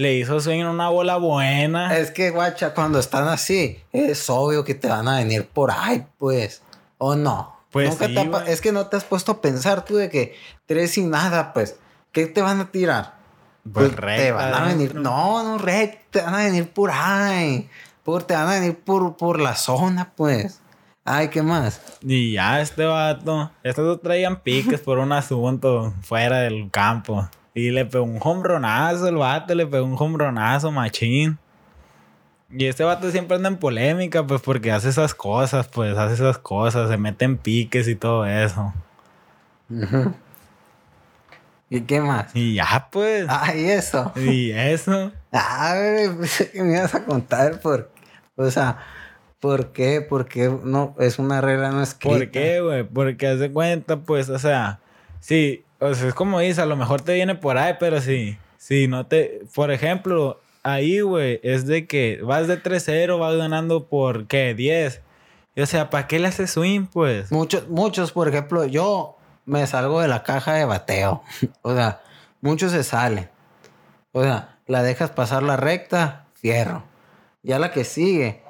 [0.01, 1.95] le hizo swing una bola buena.
[1.99, 6.07] Es que, guacha, cuando están así, es obvio que te van a venir por ahí,
[6.17, 6.63] pues.
[6.97, 7.55] ¿O no?
[7.71, 10.09] Pues Nunca sí, te ha es que no te has puesto a pensar tú de
[10.09, 10.35] que
[10.65, 11.77] tres sin nada, pues.
[12.13, 13.15] ¿Qué te van a tirar?
[13.71, 14.95] Pues te recta van a venir.
[14.95, 17.69] No, no, recta, te van a venir por ahí.
[18.03, 20.61] Por, te van a venir por, por la zona, pues.
[21.05, 21.79] Ay, ¿qué más?
[22.01, 27.29] Y ya este vato, estos dos traían piques por un asunto fuera del campo.
[27.55, 31.39] Y le pegó un hombronazo, el vato le pegó un hombronazo, machín.
[32.51, 36.39] Y este vato siempre anda en polémica, pues porque hace esas cosas, pues hace esas
[36.39, 38.73] cosas, se mete en piques y todo eso.
[41.71, 42.35] ¿Y qué más?
[42.35, 43.27] Y ya, pues.
[43.29, 44.13] Ay, eso.
[44.17, 45.13] Y eso.
[45.33, 45.75] Ah,
[46.53, 47.93] que me ibas a contar por,
[48.35, 48.79] o sea,
[49.39, 50.01] ¿por qué?
[50.01, 52.17] Porque no es una regla no escrita.
[52.17, 52.83] ¿Por qué, güey?
[52.83, 54.81] Porque haz de cuenta, pues, o sea,
[55.21, 58.39] sí, o sea, es como dice, a lo mejor te viene por ahí, pero sí,
[58.59, 63.89] sí, no te, por ejemplo, ahí, güey, es de que vas de 3-0, vas ganando
[63.89, 64.55] por, ¿qué?
[64.55, 65.03] 10.
[65.57, 67.33] Y, o sea, ¿para qué le haces swing, pues?
[67.33, 69.17] Muchos, muchos, por ejemplo, yo
[69.47, 71.23] me salgo de la caja de bateo.
[71.63, 72.01] o sea,
[72.41, 73.29] muchos se salen.
[74.13, 76.85] O sea, la dejas pasar la recta, fierro.
[77.43, 78.43] Ya la que sigue,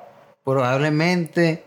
[0.44, 1.64] probablemente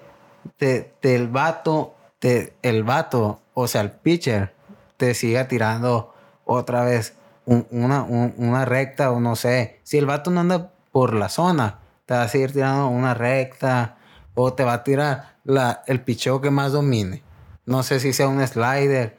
[0.58, 4.54] te, te el vato, te, el vato, o sea, el pitcher,
[4.98, 6.14] te siga tirando
[6.46, 9.80] otra vez un- una, un- una recta o no sé.
[9.84, 13.98] Si el vato no anda por la zona, te va a seguir tirando una recta
[14.36, 17.24] o te va a tirar la, el picheo que más domine.
[17.66, 19.18] No sé si sea un slider,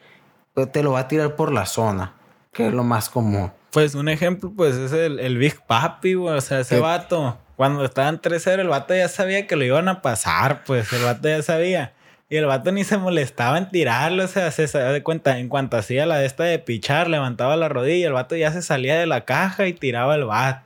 [0.55, 2.15] pero te lo va a tirar por la zona,
[2.53, 3.51] que es lo más común.
[3.71, 6.81] Pues un ejemplo, pues, es el, el Big Papi, güey, o sea, ese ¿Qué?
[6.81, 11.03] vato, cuando estaban 3-0, el vato ya sabía que lo iban a pasar, pues, el
[11.03, 11.94] vato ya sabía.
[12.29, 15.49] Y el vato ni se molestaba en tirarlo, o sea, se da de cuenta, en
[15.49, 18.99] cuanto hacía la de esta de pichar, levantaba la rodilla, el vato ya se salía
[18.99, 20.63] de la caja y tiraba el bat.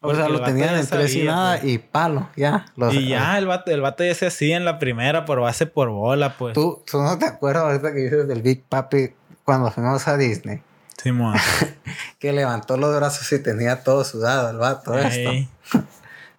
[0.00, 1.72] O sea, lo tenían en tres y nada pues.
[1.72, 2.66] y palo, ya.
[2.92, 5.88] Y ya el vato, el vato ya se hacía en la primera por base por
[5.90, 6.54] bola, pues.
[6.54, 10.62] ¿Tú, tú no te acuerdas ahorita que dices del Big Papi cuando fuimos a Disney?
[11.02, 11.36] Simón.
[12.18, 15.30] Que levantó los brazos y tenía todo sudado el vato esto.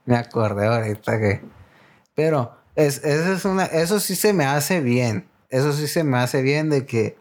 [0.06, 1.42] Me acordé ahorita que.
[2.16, 3.66] Pero es, eso es una.
[3.66, 5.28] Eso sí se me hace bien.
[5.50, 7.18] Eso sí se me hace bien de que.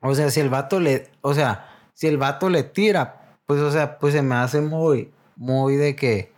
[0.00, 1.08] O sea, si el vato le.
[1.20, 5.12] O sea, si el vato le tira, pues, o sea, pues se me hace muy.
[5.36, 6.32] Muy de que.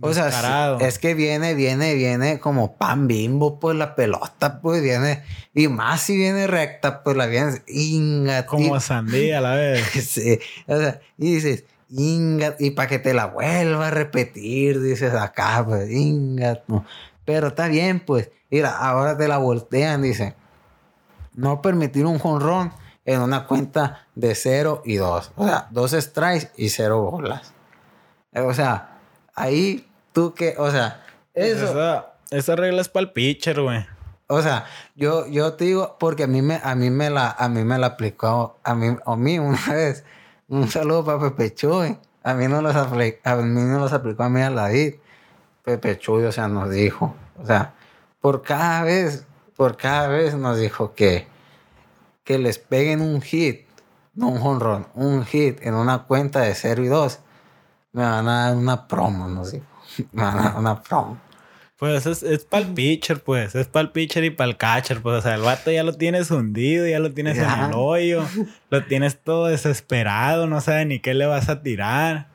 [0.00, 5.24] O sea, es que viene, viene, viene como pan bimbo, pues la pelota, pues viene.
[5.52, 7.62] Y más si viene recta, pues la viene.
[7.66, 9.84] Inga, Como sandía a la vez.
[10.08, 15.14] Sí, o sea, y dices, inga, y para que te la vuelva a repetir, dices
[15.14, 16.84] acá, pues, inga, no.
[17.24, 20.34] Pero está bien, pues, mira, ahora te la voltean, dice,
[21.34, 22.72] no permitir un jonrón
[23.04, 25.32] en una cuenta de 0 y 2.
[25.36, 27.52] O sea, dos strikes y cero bolas.
[28.32, 28.98] Eh, O sea,
[29.34, 31.64] ahí tú que, o sea, eso.
[31.70, 33.86] Esa, esa regla es para el pitcher, güey.
[34.26, 37.48] O sea, yo, yo te digo, porque a mí me, a mí me la, a
[37.48, 40.04] mí me la aplicó, a mí, a mí una vez,
[40.48, 41.98] un saludo para Pepe Chuy.
[42.22, 44.94] A mí no los aplicó, a mí no los aplicó a mí a David.
[45.64, 47.74] Pepe Chuy, o sea, nos dijo, o sea,
[48.20, 51.26] por cada vez, por cada vez nos dijo que,
[52.22, 53.66] que les peguen un hit,
[54.14, 57.18] no un jonrón, un hit en una cuenta de 0 y 2,
[57.92, 59.64] me van a dar una promo, nos dijo.
[60.12, 61.18] Me van a dar una promo.
[61.76, 63.54] Pues es, es para el pitcher, pues.
[63.54, 65.02] Es para el pitcher y para el catcher.
[65.02, 67.54] Pues, o sea, el vato ya lo tienes hundido, ya lo tienes Ya.
[67.54, 68.24] en el hoyo.
[68.70, 72.28] lo tienes todo desesperado, no sabe ni qué le vas a tirar.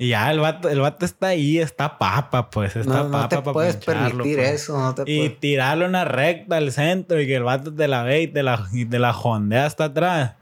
[0.00, 2.76] Y ya el vato, el vato está ahí, está papa, pues.
[2.76, 4.50] Está No, no papa te pa' puedes pincharlo, permitir pues.
[4.52, 7.88] eso, no te Y puedes- tirarle una recta al centro y que el vato te
[7.88, 10.34] la ve y te la, y te la jondea hasta atrás.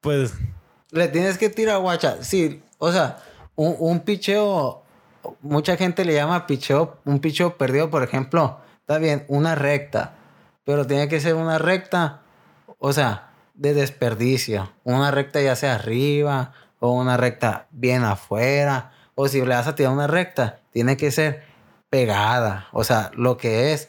[0.00, 0.34] Pues
[0.90, 2.22] Le tienes que tirar guacha.
[2.22, 3.18] Sí, o sea,
[3.54, 4.82] un, un picheo,
[5.40, 10.14] mucha gente le llama picheo, un picheo perdido, por ejemplo, está bien, una recta,
[10.64, 12.22] pero tiene que ser una recta,
[12.78, 14.72] o sea, de desperdicio.
[14.82, 16.52] Una recta ya sea arriba
[16.86, 21.10] o una recta bien afuera, o si le vas a tirar una recta, tiene que
[21.10, 21.42] ser
[21.88, 23.88] pegada, o sea, lo que es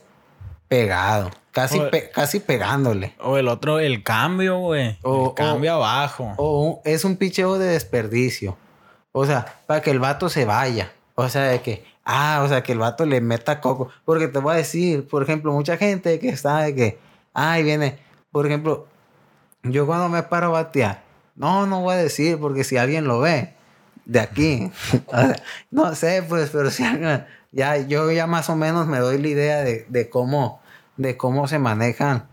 [0.69, 3.13] pegado, casi, O- pe- casi pegándole.
[3.19, 4.97] O el otro, el cambio, güey.
[5.01, 6.33] O- el cambio abajo.
[6.37, 8.57] O un- es un picheo de desperdicio.
[9.11, 10.91] O sea, para que el vato se vaya.
[11.15, 13.89] O sea, de que, ah, o sea, que el vato le meta coco.
[14.05, 16.97] Porque te voy a decir, por ejemplo, mucha gente que está de que,
[17.33, 17.99] ay, viene,
[18.31, 18.87] por ejemplo,
[19.63, 21.03] yo cuando me paro a batear,
[21.35, 23.53] no, no voy a decir, porque si alguien lo ve
[24.05, 24.71] de aquí,
[25.07, 25.35] o sea,
[25.71, 29.27] no sé, pues, pero si alguien- ya, yo ya más o menos me doy la
[29.27, 30.61] idea de, de cómo,
[30.97, 32.27] de cómo se manejan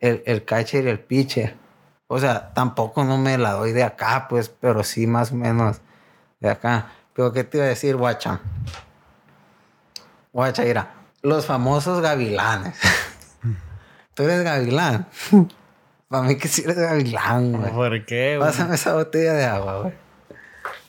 [0.00, 1.56] el, el catcher y el pitcher.
[2.08, 5.78] O sea, tampoco no me la doy de acá, pues, pero sí más o menos
[6.40, 6.92] de acá.
[7.14, 8.40] Pero, ¿qué te iba a decir, guacha?
[10.32, 10.90] Guacha, mira,
[11.22, 12.76] los famosos gavilanes.
[14.14, 15.06] Tú eres gavilán.
[16.14, 17.72] Para mí que sí eres gavilán, güey.
[17.72, 18.48] ¿Por qué, güey?
[18.48, 19.94] Pásame esa botella de agua, güey.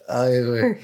[0.08, 0.78] Ay, güey.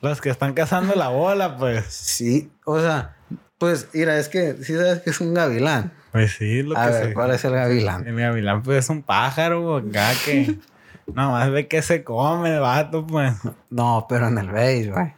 [0.00, 1.84] Los que están cazando la bola, pues.
[1.84, 3.14] Sí, o sea,
[3.58, 5.92] pues, mira, es que sí sabes que es un gavilán.
[6.12, 7.12] Pues sí, lo A que ver.
[7.12, 8.06] ¿cuál es el gavilán?
[8.06, 10.56] El gavilán, pues es un pájaro, acá que.
[11.12, 13.34] Nomás ve que se come el vato, pues.
[13.68, 15.12] No, pero en el base, güey.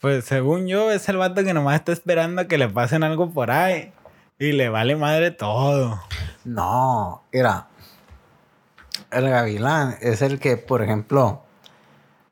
[0.00, 3.30] Pues según yo, es el vato que nomás está esperando a que le pasen algo
[3.30, 3.92] por ahí.
[4.38, 6.00] Y le vale madre todo.
[6.44, 7.68] No, mira,
[9.10, 11.42] el gavilán es el que, por ejemplo,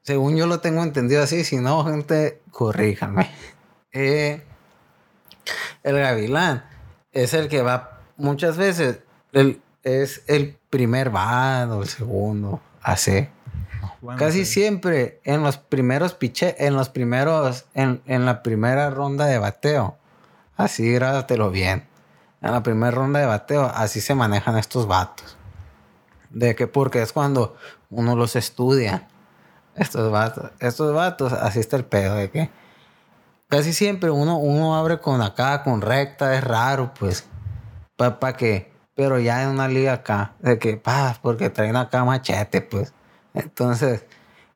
[0.03, 3.31] según yo lo tengo entendido así, si no, gente, corríjanme.
[3.97, 4.43] Eh,
[5.85, 6.65] el gavilán
[7.13, 8.99] es el que va muchas veces,
[9.33, 13.29] el- es el primer bat o el segundo, así.
[14.01, 14.53] Bueno, Casi sí.
[14.55, 19.97] siempre en los primeros piche, en los primeros, en, en la primera ronda de bateo,
[20.57, 21.87] así grádatelo bien.
[22.45, 25.39] En la primera ronda de bateo, así se manejan estos vatos.
[26.29, 27.57] De que porque es cuando
[27.89, 29.09] uno los estudia.
[29.75, 32.51] Estos vatos, estos vatos, así está el pedo de que
[33.49, 37.27] casi siempre uno, uno abre con acá, con recta, es raro, pues.
[37.97, 38.71] ¿Para pa qué?
[38.95, 42.93] Pero ya en una liga acá, de que, pa, porque traen acá machete, pues.
[43.33, 44.05] Entonces,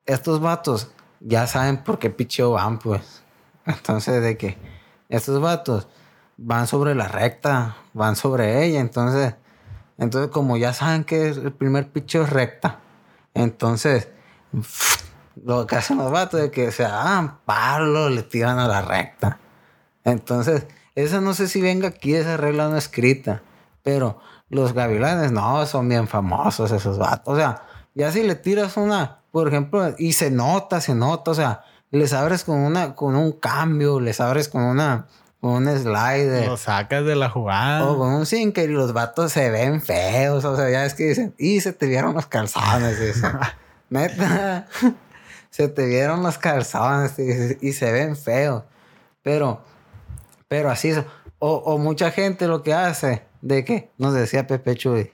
[0.05, 3.23] estos vatos ya saben por qué picheo van, pues.
[3.65, 4.59] Entonces, de que
[5.09, 5.89] estos vatos
[6.39, 8.81] van sobre la recta, van sobre ella.
[8.81, 9.35] Entonces,
[9.99, 12.79] entonces como ya saben que el primer picheo es recta,
[13.35, 14.09] entonces
[15.45, 19.39] lo que hacen los vatos es que se dan palo, le tiran a la recta.
[20.05, 23.43] Entonces, esa no sé si venga aquí, esa regla no escrita.
[23.83, 27.35] Pero los gavilanes, no, son bien famosos esos vatos.
[27.35, 27.63] O sea,
[27.95, 32.13] ya si le tiras una, por ejemplo, y se nota, se nota, o sea, les
[32.13, 35.07] abres con una, con un cambio, les abres con una,
[35.41, 36.47] un slider.
[36.47, 37.87] Lo sacas de la jugada.
[37.87, 40.45] O con un sinker y los vatos se ven feos.
[40.45, 43.01] O sea, ya es que dicen, y se te vieron los calzones.
[43.01, 43.33] dicen.
[43.91, 44.67] Neta,
[45.51, 48.65] se te vieron los calzones y, se ven feos.
[49.23, 49.63] Pero,
[50.49, 51.03] pero así es.
[51.39, 55.13] O, o mucha gente lo que hace, de que nos decía Pepe Chuy,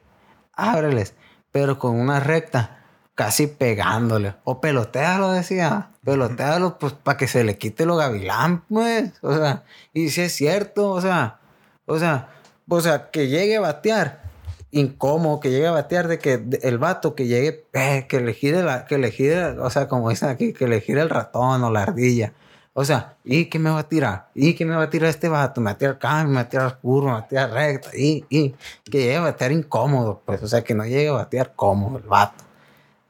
[0.54, 1.14] ábreles,
[1.52, 2.83] pero con una recta,
[3.14, 4.34] casi pegándole.
[4.44, 5.90] O pelotealo, decía.
[6.04, 9.12] Pelotealo, pues, para que se le quite lo gavilán, pues.
[9.22, 11.40] O sea, y si es cierto, o sea,
[11.86, 12.28] o sea,
[12.68, 14.24] o sea, que llegue a batear.
[14.70, 18.62] Incómodo, que llegue a batear de que el vato que llegue, eh, que le gire
[18.64, 21.70] la, que le gire, o sea, como dicen aquí, que le gire el ratón o
[21.70, 22.32] la ardilla.
[22.76, 24.30] O sea, ¿y qué me va a tirar?
[24.34, 25.60] ¿Y qué me va a tirar este vato?
[25.60, 27.90] Me va a tirar acá, me va a tirar curva, me va a tirar recta.
[27.96, 28.56] Y, y
[28.90, 30.42] que llegue a batear incómodo, pues.
[30.42, 32.43] O sea, que no llegue a batear cómodo el vato.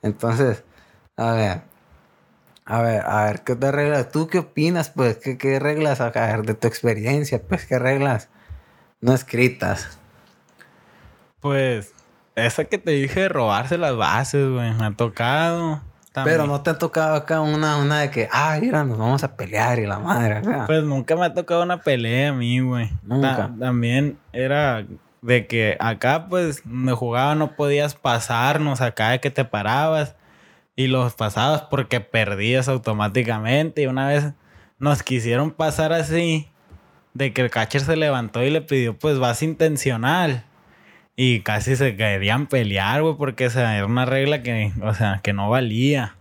[0.05, 0.63] Entonces,
[1.17, 1.63] a ver.
[2.67, 4.11] A ver, a ver, ¿qué te reglas?
[4.11, 5.17] ¿Tú qué opinas, pues?
[5.19, 7.43] ¿Qué, qué reglas, a ver, de tu experiencia?
[7.43, 8.29] Pues, ¿qué reglas
[9.01, 9.99] no escritas?
[11.41, 11.93] Pues,
[12.37, 14.73] esa que te dije de robarse las bases, güey.
[14.75, 15.83] Me ha tocado.
[16.13, 16.37] También.
[16.39, 19.37] Pero no te ha tocado acá una, una de que, ah, mira, nos vamos a
[19.37, 20.65] pelear y la madre, acá.
[20.67, 22.91] Pues nunca me ha tocado una pelea a mí, güey.
[23.03, 23.37] Nunca.
[23.37, 24.87] Ta- también era
[25.25, 30.17] de que acá, pues, donde jugaba no podías pasarnos acá de que te parabas
[30.77, 33.83] y los pasabas porque perdías automáticamente.
[33.83, 34.35] Y una vez
[34.79, 36.51] nos quisieron pasar así,
[37.15, 40.45] de que el catcher se levantó y le pidió, pues, base intencional.
[41.17, 45.21] Y casi se querían pelear, güey, porque o sea, era una regla que, o sea,
[45.23, 46.17] que no valía.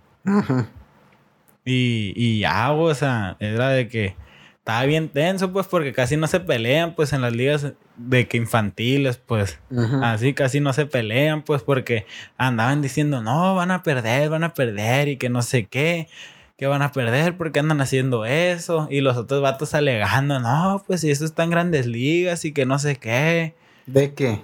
[1.65, 4.15] Y, y ya, güey, o sea, era de que
[4.59, 8.37] estaba bien tenso, pues, porque casi no se pelean, pues, en las ligas de que
[8.37, 9.59] infantiles, pues.
[10.01, 12.05] Así casi no se pelean, pues, porque
[12.37, 16.07] andaban diciendo, no, van a perder, van a perder, y que no sé qué,
[16.57, 18.87] que van a perder porque andan haciendo eso.
[18.89, 22.65] Y los otros vatos alegando, no, pues, si eso está en grandes ligas y que
[22.65, 23.55] no sé qué.
[23.85, 24.41] ¿De qué?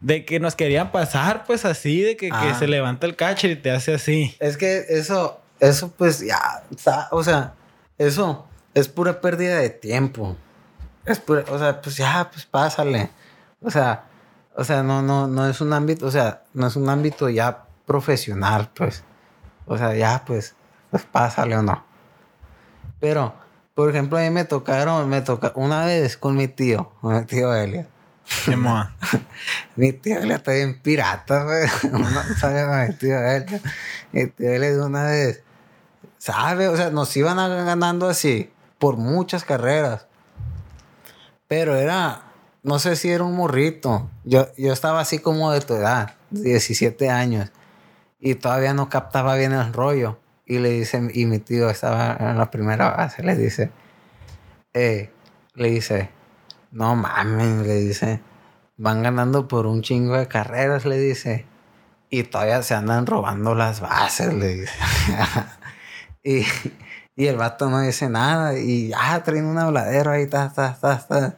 [0.00, 2.56] De que nos querían pasar, pues, así, de que, que Ah.
[2.58, 4.34] se levanta el catcher y te hace así.
[4.40, 6.64] Es que eso, eso pues ya,
[7.10, 7.54] o sea,
[7.96, 10.36] eso es pura pérdida de tiempo.
[11.04, 13.10] Es pura, o sea, pues ya, pues pásale.
[13.62, 14.04] O sea,
[14.56, 17.64] o sea, no, no, no es un ámbito, o sea, no es un ámbito ya
[17.86, 19.02] profesional, pues.
[19.66, 20.54] O sea, ya, pues,
[20.90, 21.84] pues pásale o no.
[23.00, 23.34] Pero,
[23.74, 27.24] por ejemplo, a mí me tocaron, me toca una vez con mi tío, con mi
[27.24, 27.88] tío Elliot.
[28.24, 28.88] Simón.
[29.76, 31.68] Mi tío le está bien pirata, güey.
[31.92, 33.44] Uno sabe a mi tío él.
[34.12, 35.42] Mi tío le dio una vez.
[36.18, 36.68] ¿Sabe?
[36.68, 40.06] O sea, nos iban ganando así por muchas carreras.
[41.56, 42.32] Pero era,
[42.64, 44.10] no sé si era un morrito.
[44.24, 47.52] Yo, yo estaba así como de tu edad, 17 años.
[48.18, 50.18] Y todavía no captaba bien el rollo.
[50.46, 53.70] Y le dice, y mi tío estaba en la primera base, le dice,
[54.72, 55.12] eh,
[55.54, 56.10] le dice,
[56.72, 58.20] no mames, le dice,
[58.76, 61.46] van ganando por un chingo de carreras, le dice,
[62.10, 64.78] y todavía se andan robando las bases, le dice.
[66.24, 66.44] y,
[67.14, 70.98] y el vato no dice nada, y ya traen un habladero ahí, ta, ta, ta,
[70.98, 71.36] ta.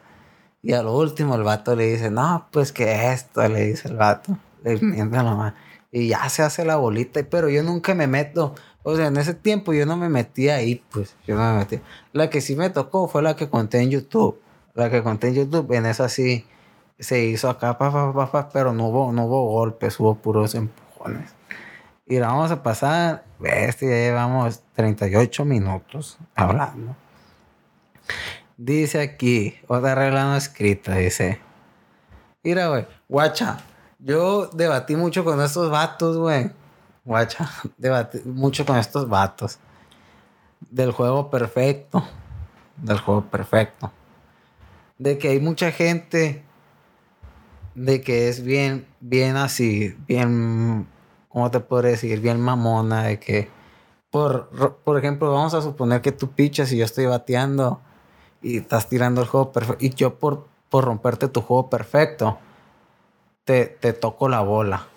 [0.67, 3.95] Y a lo último el vato le dice, no, pues que esto, le dice el
[3.95, 5.53] vato, le miente la mano.
[5.93, 8.53] Y ya se hace la bolita, pero yo nunca me meto.
[8.83, 11.15] O sea, en ese tiempo yo no me metí ahí, pues.
[11.25, 11.79] Yo no me metí.
[12.11, 14.41] La que sí me tocó fue la que conté en YouTube.
[14.73, 16.45] La que conté en YouTube, en esa sí
[16.99, 20.53] se hizo acá, pa, pa, pa, pa, pero no hubo, no hubo golpes, hubo puros
[20.53, 21.33] empujones.
[22.07, 26.93] Y la vamos a pasar, este ya llevamos 38 minutos hablando.
[28.57, 31.39] Dice aquí, otra regla no escrita, dice.
[32.41, 33.59] Mira, güey, guacha,
[33.99, 36.49] yo debatí mucho con estos vatos, güey.
[37.05, 39.59] Guacha, debatí mucho con estos vatos.
[40.71, 42.03] Del juego perfecto.
[42.77, 43.91] Del juego perfecto.
[44.97, 46.43] De que hay mucha gente.
[47.75, 50.87] De que es bien, bien así, bien,
[51.29, 52.19] ¿cómo te puedo decir?
[52.21, 53.51] Bien mamona, de que,
[54.09, 54.49] por,
[54.83, 57.81] por ejemplo, vamos a suponer que tú pichas y yo estoy bateando
[58.53, 59.83] y estás tirando el juego perfecto.
[59.83, 62.37] Y yo por, por romperte tu juego perfecto,
[63.43, 64.87] te, te toco la bola.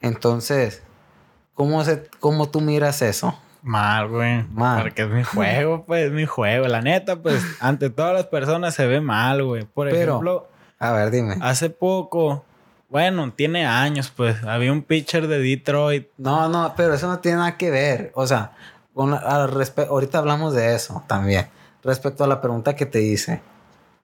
[0.00, 0.82] Entonces,
[1.54, 3.38] ¿cómo, se, ¿cómo tú miras eso?
[3.62, 4.44] Mal, güey.
[4.52, 4.82] Mal.
[4.82, 6.66] Porque es mi juego, pues, es mi juego.
[6.68, 9.64] La neta, pues, ante todas las personas se ve mal, güey.
[9.64, 11.36] Por Pero- ejemplo, A ver, dime.
[11.40, 12.44] hace poco,
[12.88, 16.08] bueno, tiene años, pues, había un pitcher de Detroit.
[16.16, 18.12] No, no, pero eso no tiene nada que ver.
[18.14, 18.52] O sea,
[18.94, 19.50] con la- al
[19.88, 21.48] ahorita hablamos de eso también.
[21.82, 23.40] Respecto a la pregunta que te hice.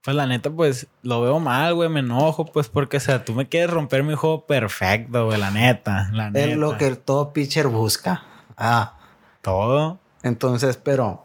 [0.05, 1.89] Pues la neta, pues, lo veo mal, güey.
[1.89, 5.39] Me enojo, pues, porque, o sea, tú me quieres romper mi juego perfecto, güey.
[5.41, 6.47] La neta, la neta.
[6.47, 8.22] Es lo que todo pitcher busca.
[8.57, 8.99] Ah,
[9.41, 9.99] Todo.
[10.22, 11.25] entonces, pero,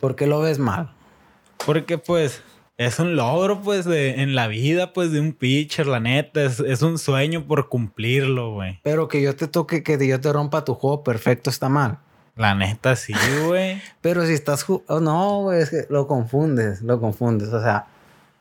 [0.00, 0.90] ¿por qué lo ves mal?
[1.66, 2.42] Porque, pues,
[2.78, 6.42] es un logro, pues, de, en la vida, pues, de un pitcher, la neta.
[6.42, 8.80] Es, es un sueño por cumplirlo, güey.
[8.82, 11.98] Pero que yo te toque, que yo te rompa tu juego perfecto está mal.
[12.40, 13.12] La neta, sí,
[13.46, 13.82] güey.
[14.00, 14.64] Pero si estás...
[14.68, 17.48] oh, no, güey, es que lo confundes, lo confundes.
[17.50, 17.86] O sea,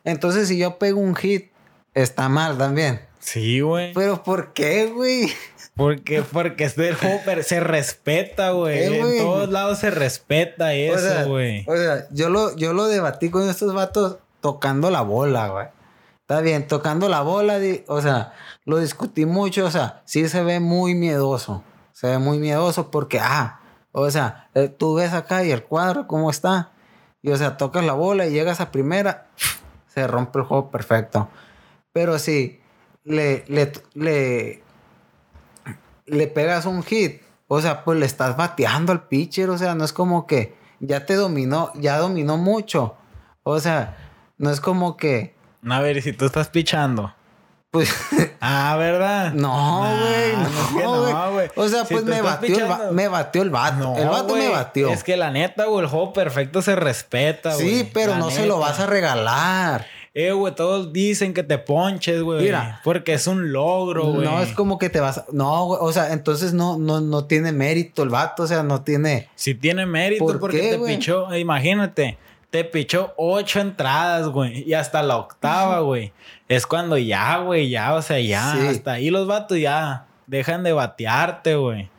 [0.05, 1.51] entonces si yo pego un hit,
[1.93, 3.01] está mal también.
[3.19, 3.93] Sí, güey.
[3.93, 5.29] ¿Pero por qué, güey?
[5.75, 8.83] Porque, porque es del juego, se respeta, güey.
[8.95, 11.65] En todos lados se respeta eso, güey.
[11.67, 15.67] O sea, yo lo, yo lo debatí con estos vatos tocando la bola, güey.
[16.21, 18.33] Está bien, tocando la bola, di- o sea,
[18.63, 21.63] lo discutí mucho, o sea, sí se ve muy miedoso.
[21.91, 23.59] Se ve muy miedoso porque, ah,
[23.91, 26.71] o sea, eh, tú ves acá y el cuadro, ¿cómo está?
[27.21, 29.27] Y, o sea, tocas la bola y llegas a primera,
[29.87, 31.27] se rompe el juego perfecto.
[31.91, 32.61] Pero si
[33.03, 34.63] le, le, le,
[36.05, 39.83] le pegas un hit, o sea, pues le estás bateando al pitcher, o sea, no
[39.83, 42.95] es como que ya te dominó, ya dominó mucho.
[43.43, 43.97] O sea,
[44.37, 45.35] no es como que,
[45.67, 47.13] A ver, ¿y si tú estás pichando.
[47.71, 47.91] pues,
[48.41, 49.33] Ah, ¿verdad?
[49.33, 51.49] no, güey, no es que no, no, güey.
[51.55, 53.77] O sea, Si pues me batió, el me batió el vato.
[53.77, 54.89] No, el vato me batió.
[54.89, 57.69] Es que la neta, güey, el juego perfecto se respeta, güey.
[57.69, 59.85] sí, pero La no se lo vas a regalar.
[60.15, 62.41] Eh, güey, todos dicen que te ponches, güey.
[62.41, 62.81] Mira.
[62.83, 64.27] Porque es un logro, güey.
[64.27, 65.25] No es como que te vas a...
[65.31, 68.81] No, güey, o sea, entonces no, no, no tiene mérito el vato, o sea, no
[68.81, 69.29] tiene...
[69.35, 72.17] Si tiene mérito ¿Por porque qué, te pichó, eh, imagínate,
[72.49, 76.11] te pichó ocho entradas, güey, y hasta la octava, güey.
[76.49, 78.67] Es cuando ya, güey, ya, o sea, ya, Sí.
[78.67, 81.89] hasta ahí los vatos ya dejan de batearte, güey.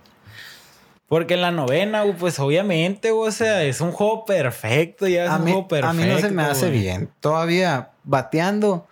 [1.09, 5.37] Porque en la novena, pues obviamente, o sea, es un juego perfecto, ya es a
[5.39, 5.91] un mí, juego perfecto.
[5.91, 6.81] a mí no se me hace güey.
[6.81, 7.11] bien.
[7.18, 8.87] Todavía bateando.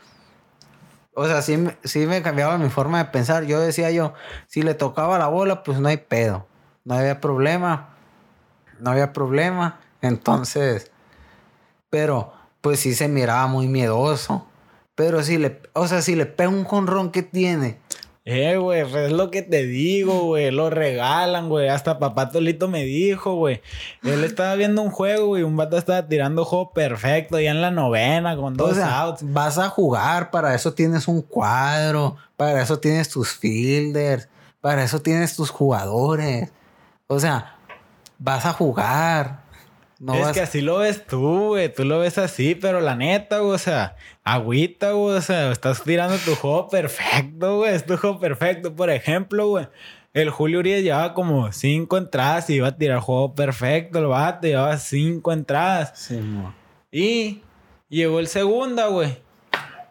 [1.14, 3.44] O sea, sí, me- sí me cambiaba mi forma de pensar.
[3.44, 4.14] Yo decía yo,
[4.48, 6.46] si le tocaba la bola, pues no hay pedo.
[6.84, 7.90] No había problema.
[8.80, 9.78] No había problema.
[10.02, 10.90] Entonces,
[11.90, 14.46] pero pues sí se miraba muy miedoso.
[14.96, 17.78] Pero si le, o sea, si le pega un conrón que tiene.
[18.30, 20.50] Eh, güey, pues es lo que te digo, güey.
[20.50, 21.68] Lo regalan, güey.
[21.68, 23.62] Hasta papá Tolito me dijo, güey.
[24.02, 25.44] Él estaba viendo un juego, güey.
[25.44, 29.22] Un vato estaba tirando juego perfecto ya en la novena con O dos sea, outs.
[29.32, 34.28] vas a jugar, para eso tienes un cuadro, para eso tienes tus fielders,
[34.60, 36.50] para eso tienes tus jugadores.
[37.06, 37.56] O sea,
[38.18, 39.47] vas a jugar.
[39.98, 41.72] No es vas- que así lo ves tú, güey.
[41.72, 45.16] Tú lo ves así, pero la neta, güey, o sea, agüita, güey.
[45.16, 47.74] O sea, estás tirando tu juego perfecto, güey.
[47.74, 48.74] Es tu juego perfecto.
[48.74, 49.66] Por ejemplo, güey.
[50.14, 53.98] El Julio Urias llevaba como cinco entradas y iba a tirar juego perfecto.
[53.98, 55.92] El vato llevaba cinco entradas.
[55.94, 56.54] Sí, mo.
[56.90, 57.42] Y
[57.88, 59.18] llegó el segunda, güey.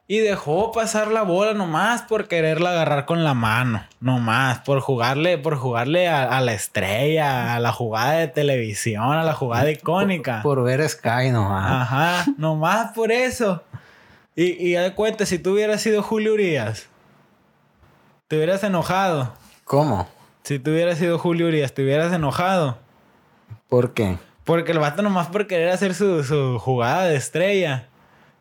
[0.10, 3.84] Y dejó pasar la bola nomás por quererla agarrar con la mano.
[3.99, 9.24] Nomás, por jugarle, por jugarle a, a la estrella, a la jugada de televisión, a
[9.24, 10.41] la jugada icónica.
[10.43, 11.72] Por ver Sky nomás.
[11.82, 13.64] Ajá, nomás por eso.
[14.34, 16.88] Y, y de cuenta, si tú hubieras sido Julio Urias,
[18.30, 19.34] te hubieras enojado.
[19.66, 20.08] ¿Cómo?
[20.43, 22.78] Si tú hubieras sido Julio Urias, te hubieras enojado.
[23.68, 24.18] ¿Por qué?
[24.45, 27.89] Porque el vato nomás por querer hacer su, su jugada de estrella,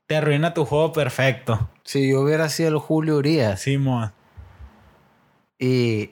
[0.06, 1.68] te arruina tu juego perfecto.
[1.84, 4.12] Si yo hubiera sido el Julio Urias Simón.
[5.58, 6.10] y,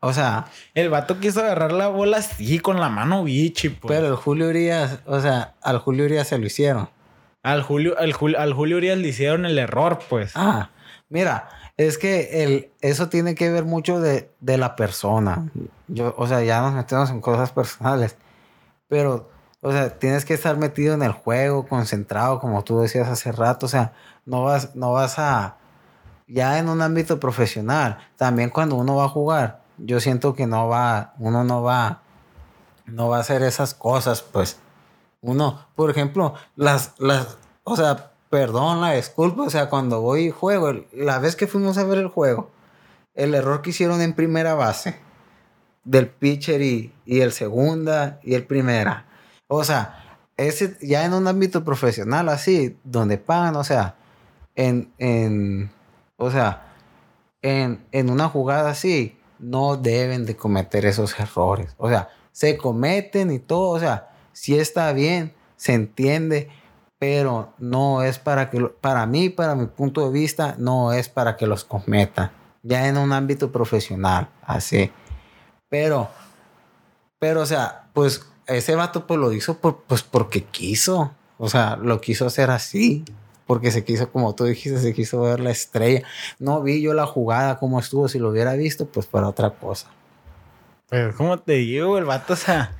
[0.00, 3.94] o sea, El vato quiso agarrar la bola así, con la mano bichi, pues.
[3.94, 6.88] pero el Julio Urias, o sea, al Julio Urias se lo hicieron.
[7.42, 10.32] al, Julio, al, Julio, al Julio Urias le hicieron el error, pues.
[10.34, 10.70] Ah,
[11.08, 15.50] mira, es que el, eso tiene que ver mucho de, de la persona.
[15.88, 18.16] Yo, o sea, ya nos metemos en cosas personales.
[18.88, 19.28] Pero,
[19.60, 23.66] o sea, tienes que estar metido en el juego, concentrado, como tú decías hace rato.
[23.66, 23.92] O sea,
[24.24, 25.56] no vas, no vas a.
[26.28, 30.68] Ya en un ámbito profesional, también cuando uno va a jugar, yo siento que no
[30.68, 32.02] va, uno no va,
[32.86, 34.58] no va a hacer esas cosas, pues.
[35.20, 40.30] Uno, por ejemplo, las, las, o sea, perdón la disculpa, o sea, cuando voy y
[40.30, 42.50] juego, la vez que fuimos a ver el juego,
[43.14, 45.00] el error que hicieron en primera base,
[45.84, 49.05] del pitcher y, y el segunda y el primera,
[49.48, 53.96] o sea, ese ya en un ámbito profesional así, donde pagan, o sea,
[54.54, 55.70] en, en,
[56.16, 56.74] o sea,
[57.42, 61.74] en, en una jugada así, no deben de cometer esos errores.
[61.78, 66.50] O sea, se cometen y todo, o sea, sí está bien, se entiende,
[66.98, 71.36] pero no es para que, para mí, para mi punto de vista, no es para
[71.36, 72.30] que los cometan.
[72.62, 74.90] Ya en un ámbito profesional, así.
[75.68, 76.08] Pero,
[77.18, 81.12] pero, o sea, pues ese vato pues lo hizo pues porque quiso.
[81.38, 83.04] O sea, lo quiso hacer así.
[83.46, 86.02] Porque se quiso, como tú dijiste, se quiso ver la estrella.
[86.40, 88.08] No vi yo la jugada, cómo estuvo.
[88.08, 89.88] Si lo hubiera visto, pues para otra cosa.
[90.88, 92.72] Pues, como te digo, el vato, o sea,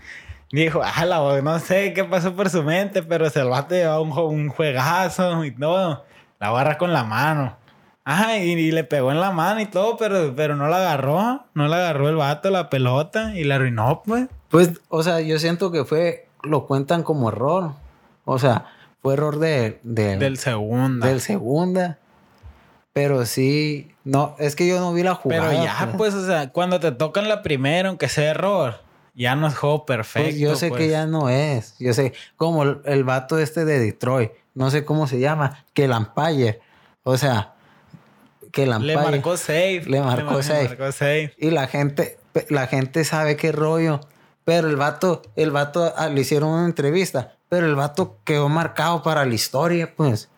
[0.51, 3.77] dijo, ah, la voz, no sé qué pasó por su mente, pero se el vato
[3.77, 6.05] llevaba un, un juegazo y todo.
[6.41, 7.57] La agarra con la mano.
[8.09, 11.45] Ajá, y, y le pegó en la mano y todo, pero, pero no la agarró.
[11.55, 14.29] No la agarró el vato, la pelota, y la arruinó, pues.
[14.49, 17.73] Pues, o sea, yo siento que fue, lo cuentan como error.
[18.25, 18.67] O sea,
[19.03, 21.05] fue error de, de- Del segunda.
[21.09, 21.99] del segunda.
[22.93, 25.49] Pero sí, no, es que yo no vi la jugada.
[25.51, 28.81] Pero ya, pues, o sea, cuando te tocan la primera, aunque sea error,
[29.15, 30.29] ya no es juego perfecto.
[30.31, 30.81] Pues yo sé pues.
[30.81, 31.75] que ya no es.
[31.81, 35.87] Yo sé, como el, el vato este de Detroit, no sé cómo se llama, que
[35.87, 36.61] el umpire.
[37.03, 37.55] O sea,
[38.65, 39.83] que Le marcó safe.
[39.87, 40.69] Le marcó mar- safe.
[40.69, 41.35] marcó safe.
[41.39, 44.01] Y la gente, la gente sabe qué rollo.
[44.45, 47.37] Pero el vato, el vato ah, le hicieron una entrevista.
[47.49, 50.29] Pero el vato quedó marcado para la historia, pues.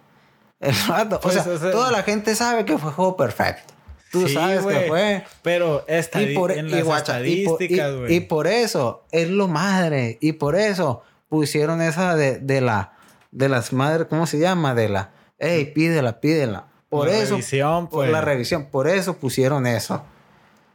[0.61, 3.75] El vato, Pues, o, sea, o sea- toda la gente sabe que fue juego perfecto.
[4.11, 4.81] Tú Sí, sabes güey.
[4.83, 5.25] que fue.
[5.43, 8.15] Pero estadi- Y por, en y las guacha, y por- y- estadísticas, güey.
[8.15, 10.17] y por eso es lo madre.
[10.23, 12.93] Y por eso pusieron esa de, de la
[13.31, 14.75] de las madres, ¿cómo se llama?
[14.75, 16.69] De la, hey, pídela, pídela.
[16.89, 18.11] Por La eso, revisión, por pues.
[18.11, 20.03] la revisión, por eso pusieron eso.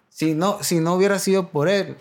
[0.09, 1.97] Si no, si no hubiera sido por él,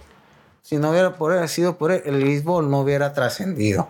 [0.60, 3.88] si no hubiera por él, sido por él, el béisbol no hubiera trascendido.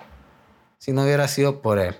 [0.78, 1.96] Si no hubiera sido por él.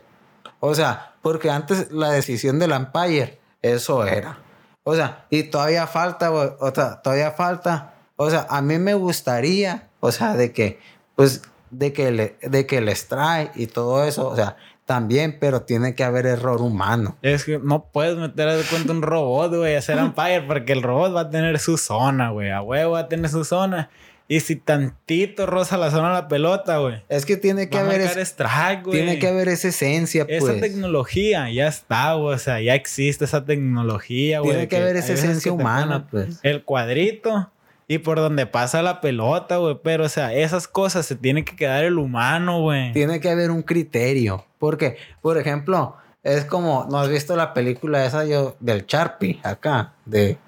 [0.60, 4.38] O sea, porque antes la decisión del umpire, eso era.
[4.84, 7.94] O sea, y todavía falta, o sea, todavía falta.
[8.16, 10.80] O sea, a mí me gustaría, o sea, de que,
[11.14, 15.62] pues, de que le, de que el strike y todo eso, o sea, también, pero
[15.62, 17.16] tiene que haber error humano.
[17.22, 20.82] Es que no puedes meter a cuenta un robot, güey, a hacer umpire, porque el
[20.82, 22.50] robot va a tener su zona, güey.
[22.50, 23.90] A huevo va a tener su zona.
[24.28, 27.02] Y si tantito roza la zona de la pelota, güey.
[27.10, 28.98] Es que tiene que haber, es- strike, güey.
[28.98, 30.60] tiene que haber esa esencia, Esa pues.
[30.60, 32.34] tecnología ya está, güey.
[32.34, 34.50] O sea, ya existe esa tecnología, güey.
[34.52, 36.40] Tiene de que haber esa esencia que humana, pues.
[36.44, 37.50] El cuadrito
[37.92, 39.78] y por donde pasa la pelota, güey.
[39.82, 42.90] Pero, o sea, esas cosas se tiene que quedar el humano, güey.
[42.94, 44.46] Tiene que haber un criterio.
[44.58, 49.92] Porque, por ejemplo, es como, ¿no has visto la película esa yo, del Sharpie acá?
[50.06, 50.38] De,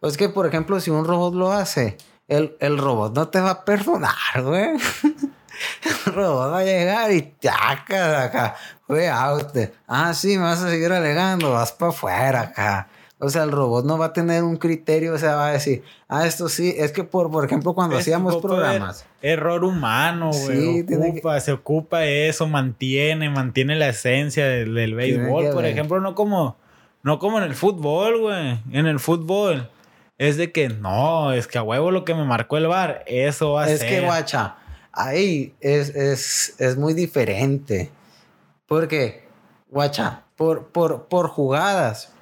[0.00, 3.50] pues que, por ejemplo, si un robot lo hace, el, el robot no te va
[3.50, 4.70] a perdonar, güey.
[5.84, 8.56] el robot va a llegar y chaca acá.
[8.88, 9.54] Güey, out.
[9.86, 12.88] Ah, sí, me vas a seguir alegando, vas para afuera acá.
[13.18, 15.82] O sea, el robot no va a tener un criterio, o sea, va a decir,
[16.06, 19.06] ah, esto sí, es que por, por ejemplo, cuando Es hacíamos ocupa programas.
[19.22, 20.56] Error humano, güey.
[20.80, 25.50] Sí, tiene que- ocupa, se ocupa eso, mantiene, mantiene la esencia del, del béisbol.
[25.50, 25.72] Por ver.
[25.72, 26.56] ejemplo, no como,
[27.02, 28.60] no como en el fútbol, güey.
[28.72, 29.70] En el fútbol
[30.18, 33.52] es de que no, es que a huevo lo que me marcó el bar, eso
[33.52, 33.88] va a Es ser.
[33.88, 34.56] que, guacha,
[34.92, 37.90] ahí es, es, es muy diferente.
[38.66, 39.24] Porque,
[39.70, 42.12] guacha, por, por, por jugadas,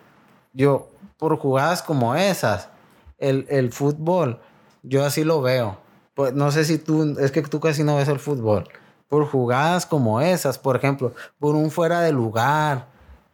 [0.54, 0.88] yo,
[1.18, 2.70] por jugadas como esas,
[3.18, 4.40] el, el fútbol,
[4.82, 5.76] yo así lo veo.
[6.14, 8.66] Pues no sé si tú, es que tú casi no ves el fútbol.
[9.08, 12.86] Por jugadas como esas, por ejemplo, por un fuera de lugar,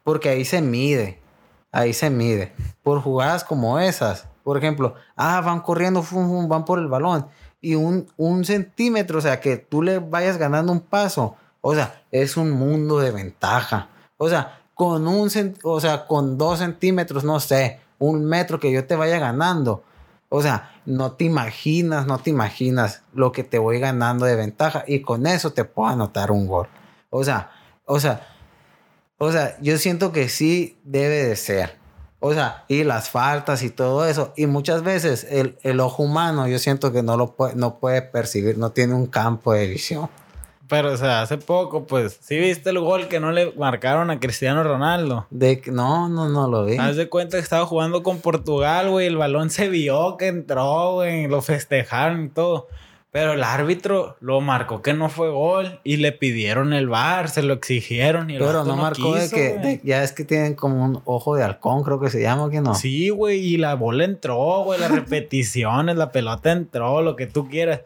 [0.02, 1.20] porque ahí se mide,
[1.70, 2.52] ahí se mide.
[2.82, 7.26] Por jugadas como esas, por ejemplo, ah, van corriendo, fum, fum, van por el balón
[7.60, 12.02] y un, un centímetro, o sea, que tú le vayas ganando un paso, o sea,
[12.10, 13.88] es un mundo de ventaja.
[14.16, 15.30] O sea, con un,
[15.62, 19.84] o sea, con dos centímetros, no sé, un metro que yo te vaya ganando.
[20.30, 24.82] O sea, no te imaginas, no te imaginas lo que te voy ganando de ventaja
[24.86, 26.66] y con eso te puedo anotar un gol.
[27.10, 27.50] O sea,
[27.84, 28.26] o sea,
[29.18, 31.76] o sea, yo siento que sí debe de ser.
[32.18, 34.32] O sea, y las faltas y todo eso.
[34.34, 38.00] Y muchas veces el, el ojo humano yo siento que no lo puede, no puede
[38.00, 40.08] percibir, no tiene un campo de visión.
[40.70, 44.20] Pero, o sea, hace poco, pues, sí viste el gol que no le marcaron a
[44.20, 45.26] Cristiano Ronaldo.
[45.30, 46.76] De no, no, no lo vi.
[46.78, 49.08] Haz de cuenta que estaba jugando con Portugal, güey.
[49.08, 51.26] El balón se vio que entró, güey.
[51.26, 52.68] Lo festejaron y todo.
[53.12, 57.42] Pero el árbitro lo marcó que no fue gol y le pidieron el bar, se
[57.42, 60.84] lo exigieron y el Pero no marcó de que, de- ya es que tienen como
[60.84, 62.76] un ojo de halcón, creo que se llama, que no.
[62.76, 67.48] Sí, güey, y la bola entró, güey, las repeticiones, la pelota entró, lo que tú
[67.48, 67.80] quieras.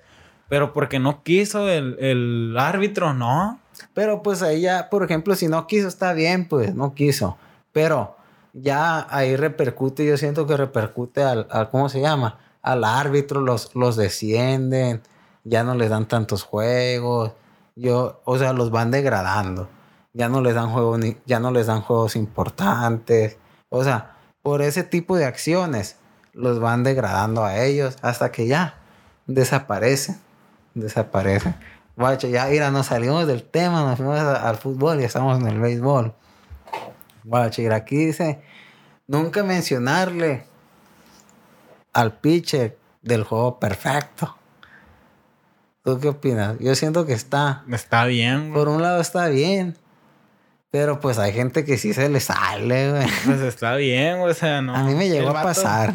[0.48, 3.60] Pero porque no quiso el, el árbitro, no.
[3.92, 7.36] Pero pues ahí ya, por ejemplo, si no quiso, está bien, pues no quiso.
[7.72, 8.16] Pero
[8.52, 12.38] ya ahí repercute, yo siento que repercute al, al- ¿cómo se llama?
[12.62, 15.02] Al árbitro, los, los descienden,
[15.44, 17.32] ya no les dan tantos juegos.
[17.76, 19.68] Yo, o sea, los van degradando.
[20.12, 23.36] Ya no les dan juegos ya no les dan juegos importantes.
[23.68, 25.96] O sea, por ese tipo de acciones
[26.32, 28.78] los van degradando a ellos hasta que ya
[29.26, 30.20] desaparecen.
[30.74, 31.54] Desaparecen.
[31.96, 35.46] Guacho, ya mira, nos salimos del tema, nos fuimos a- al fútbol y estamos en
[35.46, 36.12] el béisbol.
[37.22, 38.42] Guacho, mira, aquí dice,
[39.06, 40.44] nunca mencionarle
[41.92, 44.36] al pitcher del juego perfecto.
[45.84, 46.56] ¿Tú qué opinas?
[46.60, 49.76] Yo siento que está, Está bien, por un lado está bien,
[50.74, 53.06] Pero pues hay gente que sí se le sale, güey.
[53.26, 54.74] Pues está bien, o sea, no.
[54.74, 55.92] A mí me llegó El a vato- pasar.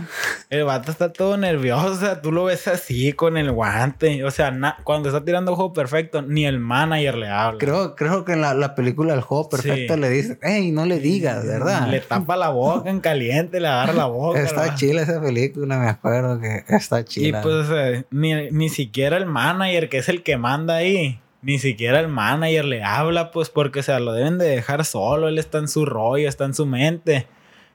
[0.49, 4.23] El vato está todo nervioso, o sea, tú lo ves así con el guante.
[4.23, 7.59] O sea, na- cuando está tirando juego perfecto, ni el manager le habla.
[7.59, 9.99] Creo, creo que en la, la película El Juego Perfecto Sí.
[9.99, 11.89] le dice, hey, no le digas, ¿verdad?
[11.89, 14.39] Le tapa la boca en caliente, le agarra la boca.
[14.43, 17.41] Está chila esa película, me acuerdo que está Y chila.
[17.41, 21.59] pues, o sea, ni, ni siquiera el manager, que es el que manda ahí, ni
[21.59, 25.27] siquiera el manager le habla, pues, porque, o sea, lo deben de dejar solo.
[25.27, 27.27] Él está en su rollo, está en su mente.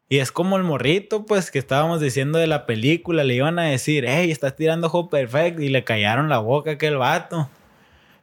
[0.09, 3.25] Y es como el morrito, pues, que estábamos diciendo de la película.
[3.25, 5.63] Le iban a decir, hey, estás tirando juego perfecto.
[5.63, 7.49] Y le callaron la boca a aquel vato.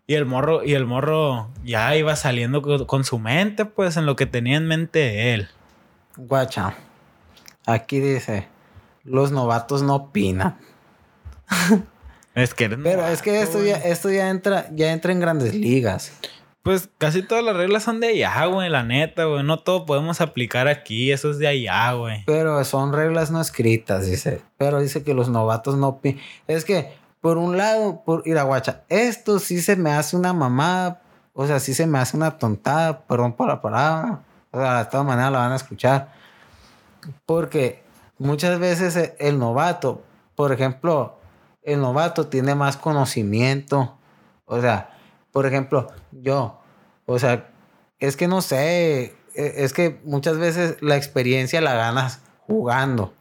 [0.05, 4.15] Y el morro, y el morro ya iba saliendo con su mente, pues, en lo
[4.15, 5.47] que tenía en mente él.
[6.17, 6.75] Guacha,
[7.65, 8.47] aquí dice,
[9.03, 10.57] los novatos no opinan.
[12.34, 16.13] Es que Pero es que esto ya, esto ya entra, ya entra en grandes ligas.
[16.63, 19.43] Pues casi todas las reglas son de allá, güey, la neta, güey.
[19.43, 22.23] No todo podemos aplicar aquí, eso es de allá, güey.
[22.27, 24.41] Pero son reglas no escritas, dice.
[24.57, 26.21] Pero dice que los novatos no opinan.
[26.47, 30.34] Es que, por un lado, por ir a guacha, esto sí se me hace una
[30.34, 31.01] mamada.
[31.34, 34.19] O sea, sí se me hace una tontada, perdón por la palabra.
[34.51, 36.13] O sea, de todas maneras la van a escuchar.
[37.25, 37.82] Porque
[38.19, 40.03] muchas veces el novato,
[40.36, 41.20] por ejemplo,
[41.64, 43.97] el novato tiene más conocimiento.
[44.45, 44.97] O sea,
[45.32, 46.59] por ejemplo, yo,
[47.05, 47.49] o sea,
[47.99, 53.14] es que no sé, e- es que muchas veces la experiencia la ganas jugando.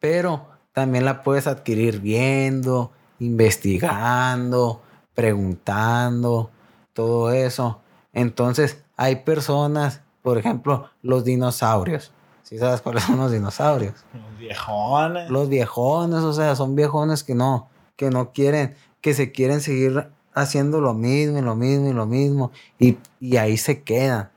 [0.00, 4.82] Pero también la puedes adquirir viendo, investigando,
[5.14, 6.50] preguntando,
[6.92, 7.80] todo eso.
[8.12, 12.12] Entonces, hay personas, por ejemplo, los dinosaurios.
[12.42, 13.94] ¿Sí sabes cuáles son los dinosaurios?
[14.12, 15.30] Los viejones.
[15.30, 20.08] Los viejones, o sea, son viejones que no, que no quieren, que se quieren seguir
[20.34, 22.50] haciendo lo mismo y lo mismo y lo mismo.
[22.78, 24.30] Y, y ahí se quedan.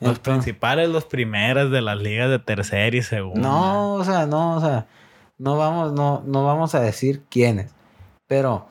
[0.00, 3.40] Los Entonces- principales, los primeros de las ligas de tercera y segunda.
[3.40, 4.86] No, o sea, no, o sea,
[5.38, 7.72] no vamos, no, no vamos a decir quiénes.
[8.26, 8.66] Pero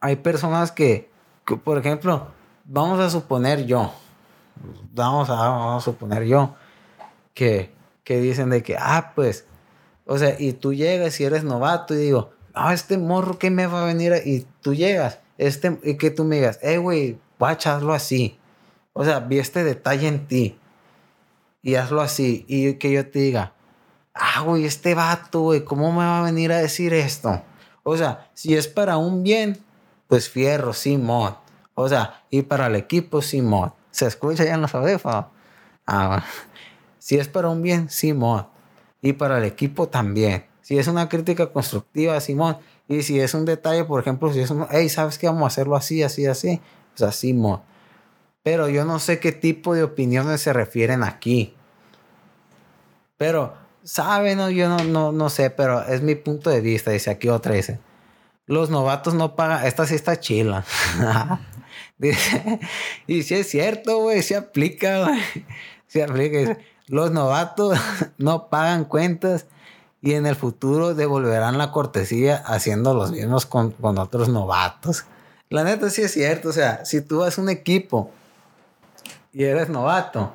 [0.00, 1.10] hay personas que,
[1.46, 2.28] que, por ejemplo,
[2.64, 3.90] vamos a suponer yo,
[4.92, 6.54] vamos a, vamos a suponer yo,
[7.34, 7.72] que,
[8.08, 9.44] que dicen de que, ah, pues,
[10.06, 13.66] o sea, y tú llegas y eres novato y digo, no, este morro que me
[13.66, 17.18] va a venir, a-?" y tú llegas, este, y que tú me digas, eh, güey,
[17.38, 18.38] guacha, hazlo así.
[18.94, 20.58] O sea, vi este detalle en ti
[21.60, 22.46] y hazlo así.
[22.48, 23.52] Y que yo te diga,
[24.14, 27.42] ah, güey, este vato, güey, ¿cómo me va a venir a decir esto?
[27.82, 29.58] O sea, si es para un bien,
[30.06, 31.36] pues fierro, Simón.
[31.74, 33.74] O sea, y para el equipo, Simón.
[33.90, 35.26] ¿Se escucha ya en los audífonos?
[35.86, 36.24] Ah, bueno.
[37.08, 38.48] Si es para un bien, Simón.
[39.00, 40.44] Y para el equipo también.
[40.60, 42.58] Si es una crítica constructiva, Simón.
[42.86, 45.26] Y si es un detalle, por ejemplo, si es un, hey, ¿sabes qué?
[45.26, 46.60] Vamos a hacerlo así, así, así.
[46.94, 47.62] O sea, Simón.
[48.42, 51.54] Pero yo no sé qué tipo de opiniones se refieren aquí.
[53.16, 54.36] Pero, ¿saben?
[54.36, 56.90] No, yo no, no, no sé, pero es mi punto de vista.
[56.90, 57.80] Dice aquí otra, dice.
[58.44, 59.64] Los novatos no pagan.
[59.64, 60.62] Esta sí está chila.
[61.96, 62.60] dice,
[63.06, 65.22] y si es cierto, güey, se aplica, güey.
[65.86, 66.58] Se aplica.
[66.88, 67.78] Los novatos
[68.18, 69.46] no pagan cuentas
[70.00, 75.04] y en el futuro devolverán la cortesía haciendo los mismos con, con otros novatos.
[75.50, 76.50] La neta sí es cierto.
[76.50, 78.10] O sea, si tú vas un equipo
[79.32, 80.34] y eres novato,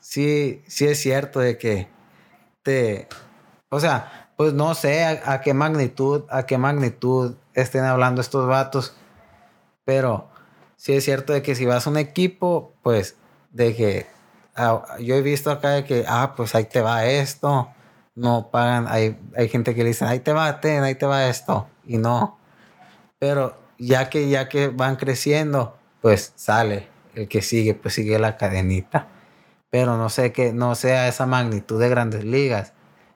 [0.00, 1.88] sí, sí es cierto de que
[2.62, 3.08] te,
[3.70, 8.94] o sea, pues no sé a, qué magnitud, a qué magnitud estén hablando estos vatos,
[9.84, 10.28] pero
[10.76, 13.16] sí es cierto de que si vas a un equipo, pues
[13.50, 14.06] de que
[15.00, 17.68] yo he visto acá que, ah, pues ahí te va esto,
[18.14, 21.28] no pagan, hay, hay gente que le dicen, ahí te va, ten, ahí te va
[21.28, 22.38] esto, y no,
[23.18, 28.36] pero ya que, ya que van creciendo, pues sale el que sigue, pues sigue la
[28.36, 29.06] cadenita.
[29.70, 32.72] Pero no sé que no sea esa magnitud de grandes ligas.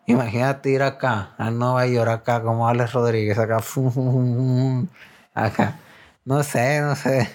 [0.06, 3.58] Imagínate ir acá, a Nueva York, acá, como Alex Rodríguez, acá,
[5.34, 5.78] acá.
[6.24, 7.30] No sé, no sé.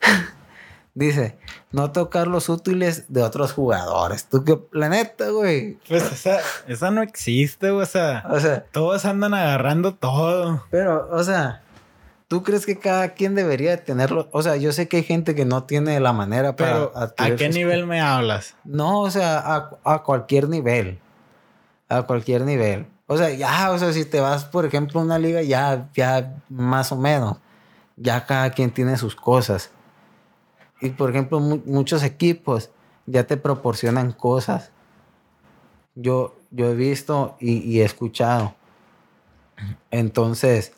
[0.96, 1.36] Dice,
[1.72, 4.30] no tocar los útiles de otros jugadores.
[4.30, 5.78] Tú qué planeta, güey.
[5.86, 7.82] Pues esa, esa no existe, güey.
[7.82, 10.64] O sea, O sea, todos andan agarrando todo.
[10.70, 11.62] Pero, o sea,
[12.28, 14.30] ¿tú crees que cada quien debería de tenerlo?
[14.32, 17.02] O sea, yo sé que hay gente que no tiene la manera para Pero, ¿a
[17.02, 18.54] adquirir qué nivel me hablas?
[18.64, 20.98] No, o sea, a, a cualquier nivel.
[21.90, 22.86] A cualquier nivel.
[23.06, 26.36] O sea, ya, o sea, si te vas, por ejemplo, a una liga, ya, ya
[26.48, 27.36] más o menos.
[27.96, 29.72] Ya cada quien tiene sus cosas.
[30.80, 32.70] Y, por ejemplo, mu- muchos equipos
[33.06, 34.70] ya te proporcionan cosas.
[35.94, 38.54] Yo, yo he visto y, y he escuchado.
[39.90, 40.72] Entonces,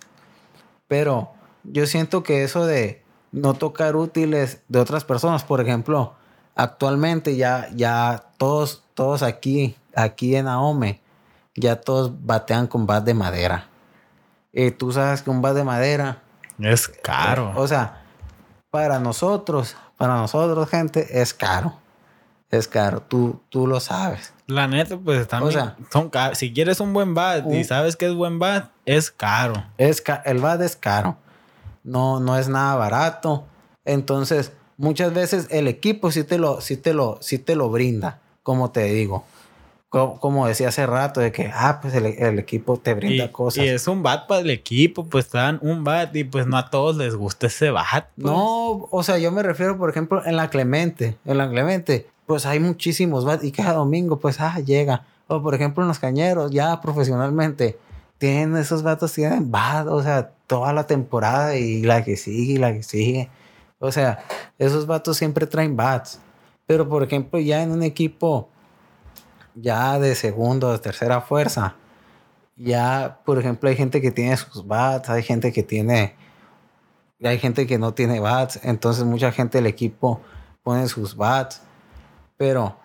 [0.87, 1.31] pero
[1.65, 6.15] yo siento que eso de no tocar útiles de otras personas, por ejemplo,
[6.55, 11.01] actualmente ya, ya todos, todos aquí, aquí en Ahome,
[11.57, 13.69] ya todos batean con bat de madera.
[14.53, 16.23] Y tú sabes que un bat de madera,
[16.59, 17.53] Es caro.
[17.57, 18.03] o sea,
[18.71, 21.75] para nosotros, para nosotros, gente, es caro.
[22.51, 24.33] Es caro, tú, tú lo sabes.
[24.47, 26.39] La neta, pues están O sea, son caros.
[26.39, 29.65] Si quieres un buen bat y sabes que es buen bat, es caro.
[29.77, 31.19] Es ca- el bat es caro.
[31.85, 33.45] No, no es nada barato.
[33.85, 38.21] Entonces, muchas veces el equipo sí te lo, sí te lo, sí te lo brinda,
[38.43, 39.27] como te digo.
[39.91, 43.29] Co- Como, decía hace rato, de que, ah, pues el, el equipo te brinda Y,
[43.33, 43.65] cosas.
[43.65, 46.59] y es un bat para el equipo, pues te dan un bat y pues no
[46.59, 48.09] a todos les gusta ese bat.
[48.15, 48.27] pues.
[48.27, 51.17] No, o sea, yo me refiero, por ejemplo, en la Clemente.
[51.25, 55.07] En la Clemente, pues hay muchísimos bats y cada domingo, pues, ah, llega.
[55.27, 57.79] O por ejemplo, en los cañeros, ya profesionalmente,
[58.19, 62.57] tienen esos vatos, tienen bat, o sea, toda la temporada y la que sigue y
[62.59, 63.29] la que sigue.
[63.79, 64.19] O sea,
[64.59, 66.19] esos vatos siempre traen bats.
[66.67, 68.49] Pero por ejemplo, ya en un equipo
[69.61, 71.77] ya de segundo, de tercera fuerza,
[72.57, 76.17] ya, por ejemplo, hay gente que tiene sus bats, hay gente que tiene
[77.27, 80.21] hay gente que no tiene bats, entonces mucha gente del equipo
[80.63, 81.63] pone sus bats.
[82.37, 82.77] Pero,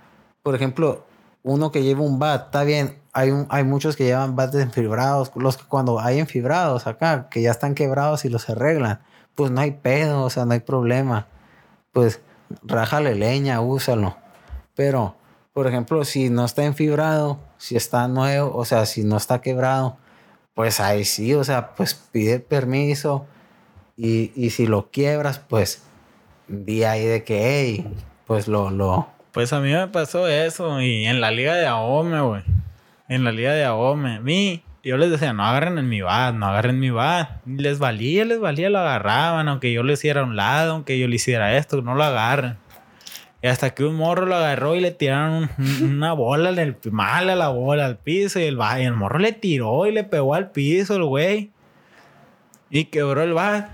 [0.41, 1.05] por ejemplo,
[1.43, 5.57] uno que lleva un bat, está bien, hay, hay muchos que llevan bats enfibrados, los
[5.57, 9.01] que cuando hay enfibrados acá, que ya están quebrados y los arreglan,
[9.35, 11.27] pues no hay pedo, o sea, no hay problema.
[11.91, 12.21] Pues
[12.63, 14.17] rájale leña, úsalo.
[14.75, 15.15] Pero,
[15.53, 19.97] por ejemplo, si no está enfibrado, si está nuevo, o sea, si no está quebrado,
[20.55, 23.25] pues ahí sí, o sea, pues pide permiso.
[23.95, 25.83] Y, y si lo quiebras, pues
[26.47, 27.87] di ahí de que, hey,
[28.25, 32.21] pues lo, lo, Pues a mí me pasó eso y en la liga de Ahome,
[32.21, 32.43] güey.
[33.07, 34.15] En la liga de Ahome.
[34.15, 37.45] A mí, yo les decía, no agarren en mi bat, no agarren mi bat.
[37.45, 41.15] Les valía, les valía, lo agarraban, aunque yo le hiciera un lado, aunque yo le
[41.15, 42.57] hiciera esto, no lo agarren.
[43.43, 46.57] Y hasta que un morro lo agarró y le tiraron un- un- una bola en
[46.59, 49.91] el, mal a la bola al piso y el, y el morro le tiró y
[49.91, 51.51] le pegó al piso el güey.
[52.69, 53.69] Y quebró el bat.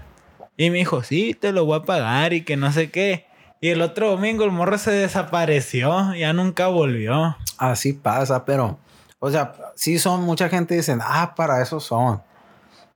[0.57, 3.25] Y me dijo, sí, te lo voy a pagar y que no sé qué.
[3.61, 7.37] Y el otro domingo el morro se desapareció, ya nunca volvió.
[7.57, 8.77] así pasa, pero,
[9.19, 12.21] o sea, sí son, mucha gente dicen, ah, para eso son.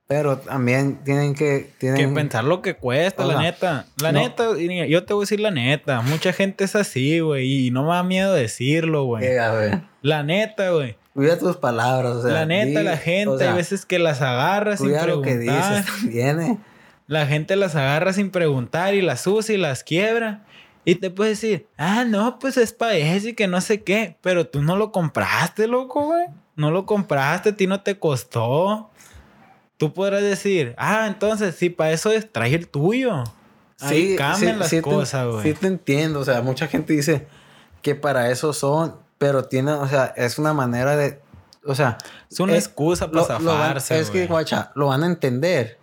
[0.06, 3.86] Pero también tienen que, Que tienen, pensar lo que cuesta, la neta.
[4.02, 4.20] La no.
[4.20, 4.44] neta,
[4.86, 6.02] yo te voy a decir la neta.
[6.02, 7.66] Mucha gente es así, güey.
[7.66, 9.22] Y no me da miedo decirlo, güey.
[9.22, 10.96] que, La neta, güey.
[11.14, 13.98] cuida tus palabras, o sea, La neta, di- la gente, o sea, hay veces que
[13.98, 15.78] las agarra sin cuida lo que preguntar.
[15.78, 16.58] dices también, eh.
[17.06, 20.44] La gente las agarra sin preguntar y las usa y las quiebra.
[20.86, 24.16] Y te puedes decir, ah, no, pues es para eso y que no sé qué.
[24.20, 26.26] Pero tú no lo compraste, loco, güey.
[26.56, 28.90] No lo compraste, a ti no te costó.
[29.76, 33.24] Tú podrás decir, ah, entonces, si para eso es, trae el tuyo.
[33.80, 35.42] Ahí cambian las sí cosas, güey.
[35.42, 37.26] Sí te entiendo, o sea, mucha gente dice
[37.82, 41.20] que para eso son, pero tienen, o sea, es una manera de,
[41.66, 41.98] o sea,
[42.30, 45.06] es una eh, excusa para lo- lo van- zafarse, es que, guacha, lo van a
[45.06, 45.78] entender,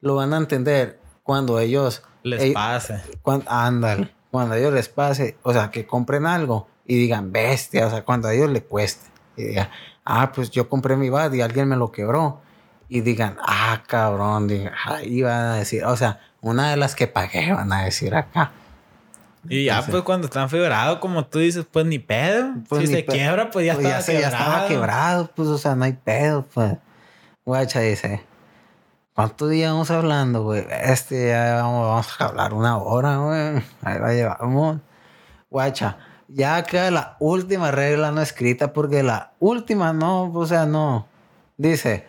[0.00, 3.00] lo van a entender cuando ellos, Les ey- pase.
[3.22, 7.86] cuando, ándale, cuando a ellos les pase, o sea, que compren algo y digan, bestia,
[7.86, 9.68] o sea, cuando a ellos les cueste, y digan,
[10.04, 12.40] ah, pues yo compré mi bat y alguien me lo quebró,
[12.88, 17.06] y digan, ah, cabrón, digan, ahí van a decir, o sea, una de las que
[17.06, 18.52] pagué, van a decir acá.
[19.48, 22.52] Y ya, Entonces- pues, cuando están fibrados, como tú dices, pues ni pedo.
[22.68, 24.30] Pues si ni se quiebra, pues ya Pues estaba se- quebrado.
[24.36, 26.74] ya estaba quebrado, pues, o sea, no hay pedo, pues.
[27.44, 28.24] Guacha dice,
[29.14, 30.66] ¿cuántos días vamos hablando, güey?
[30.82, 33.62] Este ya vamos, vamos a hablar una hora, güey.
[33.82, 34.78] Ahí la llevamos.
[35.48, 35.96] Guacha,
[36.28, 41.06] ya queda la última regla no escrita, porque la última no, o sea, no.
[41.56, 42.08] Dice,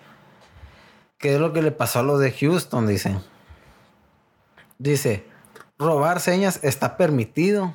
[1.18, 2.88] ¿qué es lo que le pasó a los de Houston?
[2.88, 3.15] Dice.
[4.80, 5.26] Dice,
[5.78, 7.74] robar señas está permitido.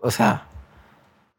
[0.00, 0.46] O sea,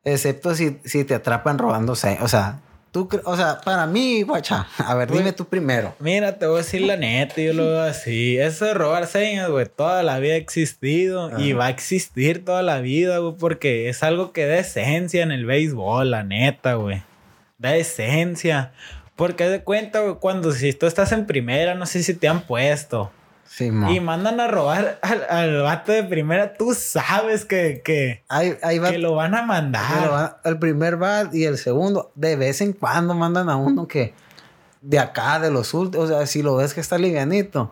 [0.03, 2.21] excepto si, si te atrapan robando señas.
[2.23, 2.59] O sea,
[2.91, 5.19] tú, o sea, para mí, guacha, a ver, Güey.
[5.19, 5.93] dime tú primero.
[5.99, 8.37] Mira, te voy a decir la neta, yo lo veo así.
[8.37, 12.61] Eso de robar señas, güey, toda la vida ha existido y va a existir toda
[12.63, 17.03] la vida, güey, porque es algo que da esencia en el béisbol, la neta, güey.
[17.57, 18.73] Da esencia.
[19.15, 22.41] Porque de cuenta, güey, cuando si tú estás en primera, no sé si te han
[22.41, 23.11] puesto.
[23.47, 23.65] Sí.
[23.67, 28.79] Y mandan a robar al, al vato de primera, tú sabes que, que, Ahí, ahí
[28.79, 28.91] va.
[28.91, 30.11] que lo van a mandar.
[30.11, 34.13] va- el primer bat y el segundo, de vez en cuando mandan a uno que
[34.81, 37.71] de acá, de los últimos, o sea, si lo ves que está livianito,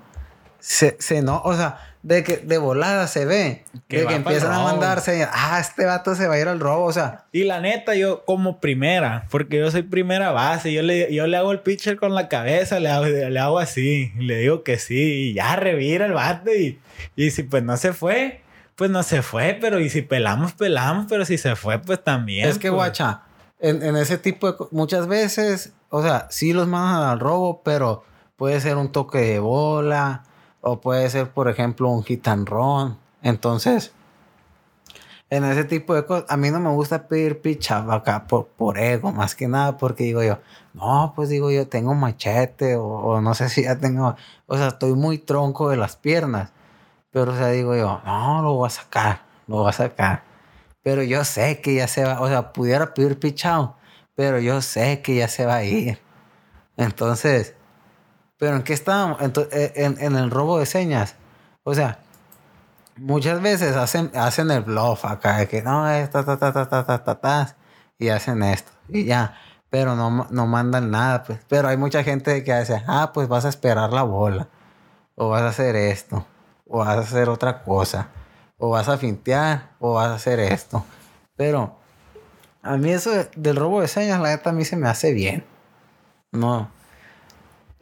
[0.60, 4.51] se, se no, o sea, de que de volada se ve, Que de que empiezan
[4.51, 7.62] a mandarse, ah, este vato se va a ir al robo, o sea, Y la
[7.62, 11.62] neta, yo como primera, porque yo soy primera base, yo le, yo le hago el
[11.62, 15.56] pitcher con la cabeza, le hago, le hago así, le digo que sí, y ya
[15.56, 16.80] revira el bate, y,
[17.16, 18.41] y si pues no se fue,
[18.76, 22.49] pues no se fue, pero y si pelamos, pelamos, pero si se fue, pues también.
[22.49, 22.80] Es que, pues.
[22.80, 23.22] guacha,
[23.62, 24.58] en, en ese tipo de...
[24.72, 28.04] Muchas veces, o sea, sí los mandan al robo, pero
[28.36, 30.24] puede ser un toque de bola
[30.64, 32.05] o puede ser, por ejemplo, un
[32.45, 32.97] run.
[33.22, 33.91] Entonces,
[35.30, 38.78] en ese tipo de cosas, a mí no me gusta pedir picha acá por, por
[38.78, 40.39] ego, más que nada, porque digo yo,
[40.74, 44.16] no, pues digo yo, tengo machete o, no sé si ya tengo,
[44.47, 46.51] o sea, estoy muy tronco de las piernas.
[47.11, 50.24] Pero, o sea, digo yo, no, lo voy a sacar, lo voy a sacar.
[50.82, 53.76] Pero yo sé que ya se va, o sea, pudiera pedir pichado,
[54.16, 55.99] pero yo sé que ya se va a ir.
[56.78, 57.55] Entonces,
[58.44, 59.20] ¿pero en qué estábamos?
[59.22, 61.16] Ento- eh, en, en el robo de señas.
[61.64, 62.00] O sea,
[62.98, 66.68] muchas veces hacen, hacen el bluff acá, de que no, es ta, ta, ta, ta,
[66.68, 67.56] ta, ta, ta, ta,
[67.98, 69.38] y hacen esto, y ya.
[69.70, 71.39] Pero no, no mandan nada, pues.
[71.48, 74.50] Pero hay mucha gente que dice, ah, pues vas a esperar la bola,
[75.16, 76.26] o vas a hacer esto,
[76.68, 78.10] o vas a hacer otra cosa,
[78.58, 80.86] o vas a fintear, o vas a hacer esto.
[81.38, 81.78] Pero
[82.62, 85.14] a mí eso de- del robo de señas, la neta, a mí se me hace
[85.14, 85.46] bien.
[86.34, 86.70] No.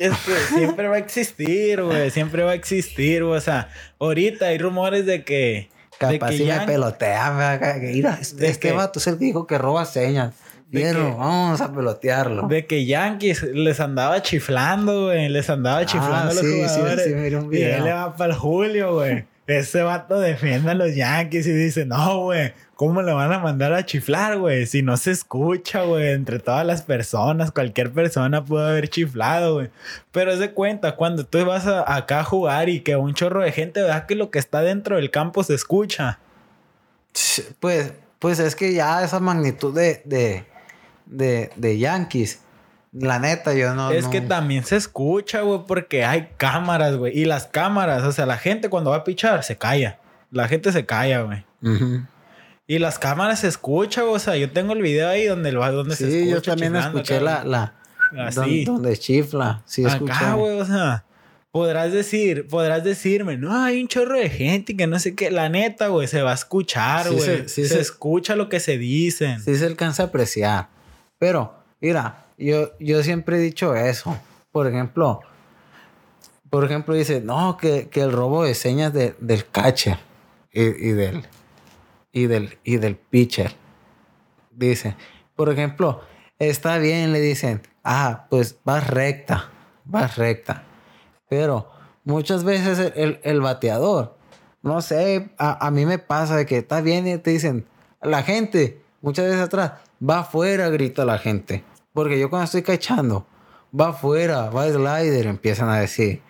[0.06, 2.10] Es que siempre va a existir, güey.
[2.12, 3.38] Siempre va a existir, güey.
[3.38, 5.70] O sea, ahorita hay rumores de que.
[6.00, 8.98] de Capaz que si me ya- pelotea, me que, mira, este, de este que- vato
[9.00, 10.34] es el que dijo que roba señas.
[10.70, 12.48] de Vieron, que- vamos a pelotearlo.
[12.48, 15.28] De que Yankees les andaba chiflando, güey.
[15.30, 17.06] Les andaba chiflando a los Ah, sí, sí, jugadores.
[17.06, 17.84] sí, un y él video.
[17.84, 19.26] le va para el Julio, güey.
[19.58, 23.74] Ese vato defiende a los Yankees y dice, no, güey, ¿cómo le van a mandar
[23.74, 24.66] a chiflar, güey?
[24.66, 29.70] Si no se escucha, güey, entre todas las personas, cualquier persona puede haber chiflado, güey.
[30.12, 33.52] Pero es de cuenta, cuando tú vas acá a jugar y que un chorro de
[33.52, 36.20] gente vea que lo que está dentro del campo se escucha.
[37.60, 40.46] Pues, pues es que ya esa magnitud de, de,
[41.06, 42.40] de, de Yankees,
[42.92, 43.92] la neta, yo no.
[43.92, 47.18] es no- que también se escucha, güey, porque hay cámaras, güey.
[47.18, 50.00] Y las cámaras, o sea, la gente cuando va a pichar se calla.
[50.32, 51.46] La gente se calla, güey.
[52.68, 54.16] Y las cámaras se escucha, güey.
[54.16, 56.36] O sea, yo tengo el video ahí donde, donde se Sí, escucha.
[56.36, 57.74] yo también escuché acá, la,
[58.14, 58.66] la Así.
[58.66, 59.62] don- donde chifla.
[59.66, 60.14] Sí, escuché.
[60.14, 61.04] Acá, güey, o sea,
[61.52, 65.32] podrás decir, podrás decirme, no, hay un chorro de gente que no sé qué.
[65.32, 67.26] La neta, güey, se va a escuchar, Sí güey.
[67.26, 69.42] se- sí se, se- escucha lo que se dicen.
[69.42, 70.70] sí se alcanza a apreciar.
[71.20, 74.18] Pero, mira, yo, yo siempre he dicho eso.
[74.52, 75.22] Por ejemplo,
[76.50, 79.98] por ejemplo, dice, no, que, que el robo de señas de- del catcher
[80.52, 81.26] y, y del,
[82.12, 83.54] y, del, y del pitcher.
[84.52, 84.96] Dice,
[85.36, 86.02] por ejemplo,
[86.40, 89.50] está bien, le dicen, ah, pues vas recta,
[89.86, 90.64] vas recta.
[91.30, 91.70] Pero
[92.04, 94.18] muchas veces el, el- bateador,
[94.62, 97.66] no sé, a, a mí me pasa de que está bien y te dicen,
[98.02, 99.74] la gente, muchas veces atrás,
[100.08, 101.64] va afuera, grita la gente.
[101.94, 103.26] Porque yo cuando estoy cachando,
[103.78, 106.22] va afuera, va slider, empiezan a decir.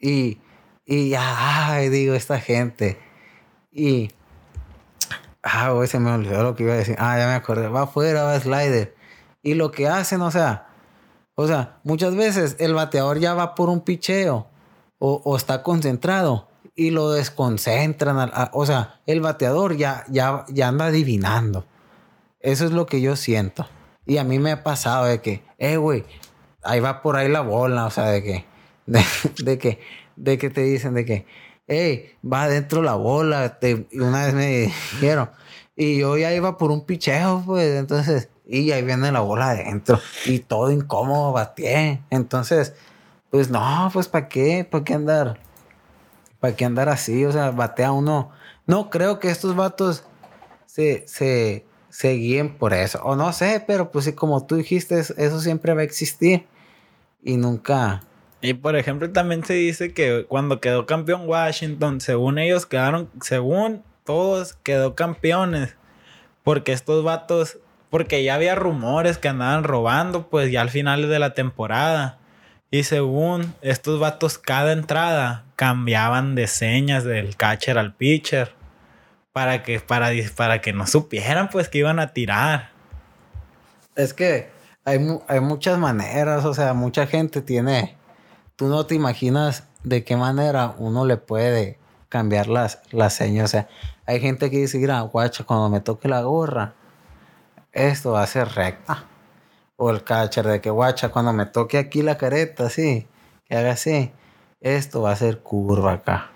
[0.00, 0.38] Y,
[0.84, 2.98] y ay, digo, esta gente.
[3.72, 4.10] Y,
[5.42, 6.96] ah, güey, se me olvidó lo que iba a decir.
[6.98, 8.94] Ah, ya me acordé, va afuera, va slider.
[9.42, 10.66] Y lo que hacen, o sea,
[11.36, 14.48] o sea, muchas veces el bateador ya va por un picheo
[14.98, 18.30] o, está concentrado y lo desconcentran.
[18.52, 21.64] o sea, el bateador ya, ya, ya anda adivinando.
[22.40, 23.66] Eso es lo que yo siento.
[24.06, 26.04] Y a mí me ha pasado de que, eh, güey,
[26.62, 28.44] ahí va por ahí la bola, o sea, de que,
[28.86, 29.04] de,
[29.42, 29.80] de que,
[30.16, 31.26] de que te dicen de que,
[31.66, 35.30] hey, va adentro la bola, te- una vez me dijeron,
[35.76, 39.98] y yo ya iba por un picheo, pues, entonces, y ahí viene la bola adentro,
[40.24, 42.74] y todo incómodo, bateé, entonces,
[43.30, 44.64] pues no, pues, ¿para qué?
[44.64, 45.38] ¿Para qué andar?
[46.40, 47.24] ¿Para qué andar así?
[47.24, 48.30] O sea, batea uno.
[48.66, 50.04] No creo que estos vatos
[50.66, 51.66] se, se,
[51.96, 53.00] se guíen por eso.
[53.04, 56.44] O no sé, pero pues como tú dijiste, es- eso siempre va a existir.
[57.24, 58.02] Y nunca.
[58.42, 63.82] Y por ejemplo, también se dice que cuando quedó campeón Washington, según ellos quedaron, según
[64.04, 65.74] todos, quedó campeones.
[66.44, 67.56] Porque estos vatos,
[67.88, 72.18] porque ya había rumores que andaban robando, pues ya al final de la temporada.
[72.70, 78.52] Y según estos vatos, cada entrada cambiaban de señas del catcher al pitcher.
[79.36, 82.70] Para que, para, para que no supieran, pues, que iban a tirar.
[83.94, 84.48] Es que
[84.86, 87.98] hay, hay muchas maneras, o sea, mucha gente tiene.
[88.56, 91.78] Tú no te imaginas de qué manera uno le puede
[92.08, 93.44] cambiar las, las señas.
[93.44, 93.68] O sea,
[94.06, 96.72] hay gente que dice, mira, guacha, cuando me toque la gorra,
[97.72, 99.04] esto va a ser recta.
[99.76, 103.06] O el catcher de que, guacha, cuando me toque aquí la careta, así,
[103.44, 104.12] que haga así,
[104.62, 106.30] esto va a ser curva acá.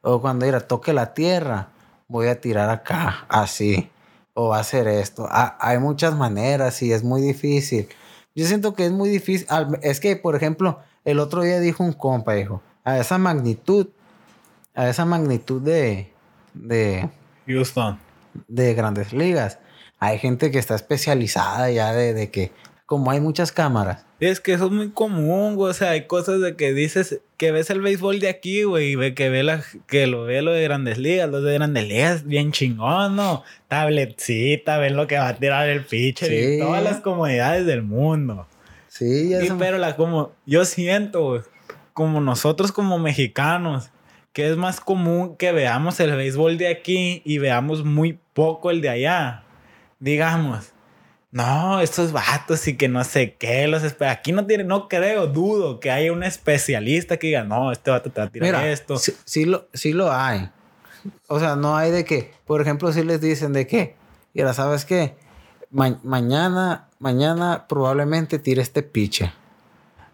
[0.00, 1.68] O cuando mira, toque la tierra,
[2.08, 3.90] voy a tirar acá, así.
[4.34, 5.26] O va a hacer esto.
[5.30, 7.88] Ah, hay muchas maneras y es muy difícil.
[8.34, 9.46] Yo siento que es muy difícil.
[9.82, 13.88] Es que, por ejemplo, el otro día dijo un compa, dijo, a esa magnitud,
[14.74, 16.12] a esa magnitud de,
[16.52, 17.08] de,
[17.46, 17.98] Houston.
[18.46, 19.58] de grandes ligas.
[19.98, 22.52] Hay gente que está especializada ya de, de que,
[22.86, 25.70] como hay muchas cámaras, Es que eso es muy común, güey.
[25.70, 28.94] O sea, hay cosas de que dices que ves el béisbol de aquí, güey, y
[28.96, 32.24] ve que ve la, que lo ve lo de grandes ligas, los de grandes ligas,
[32.24, 33.42] bien chingón, ¿no?
[33.68, 36.54] Tabletcita, ven lo que va a tirar el pitcher Sí.
[36.56, 38.46] y todas las comodidades del mundo.
[38.88, 41.40] sí, ya son- pero la como yo siento, güey,
[41.92, 43.90] como nosotros como mexicanos,
[44.32, 48.80] que es más común que veamos el béisbol de aquí y veamos muy poco el
[48.80, 49.42] de allá.
[49.98, 50.72] Digamos,
[51.36, 54.10] no, estos vatos y que no sé qué, los espera.
[54.12, 58.10] Aquí no tiene, no creo, dudo que haya un especialista que diga, no, este vato
[58.10, 58.96] te va a tirar Mira, esto.
[58.96, 60.48] Sí, sí lo, sí lo hay.
[61.28, 63.96] O sea, no hay de que, por ejemplo, si les dicen de que,
[64.32, 65.14] mira, ¿sabes qué?
[65.70, 69.30] Ma- mañana, mañana probablemente tire este pitcher.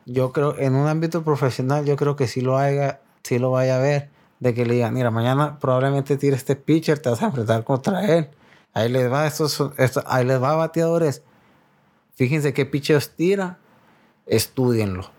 [0.07, 3.77] Yo creo, en un ámbito profesional, yo creo que sí lo haya, sí lo vaya
[3.77, 4.09] a ver,
[4.41, 8.05] de que le digan, mira, mañana probablemente tire este pitcher, te vas a enfrentar contra
[8.07, 8.29] él.
[8.75, 9.62] Ahí les va, estos,
[10.07, 11.23] ahí les va bateadores.
[12.14, 13.59] Fíjense qué pitchers tira,
[14.27, 15.11] estudienlo.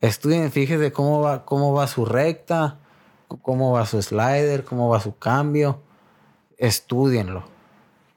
[0.00, 2.80] Estudien, fíjense cómo va, cómo va su recta,
[3.42, 5.80] cómo va su slider, cómo va su cambio.
[6.58, 7.44] Estudienlo.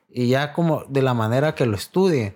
[0.10, 2.36] Y ya como de la manera que lo estudien,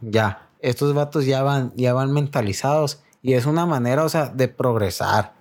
[0.00, 3.02] ya, estos vatos ya van, ya van mentalizados.
[3.20, 5.34] Y es una manera, o sea, de progresar.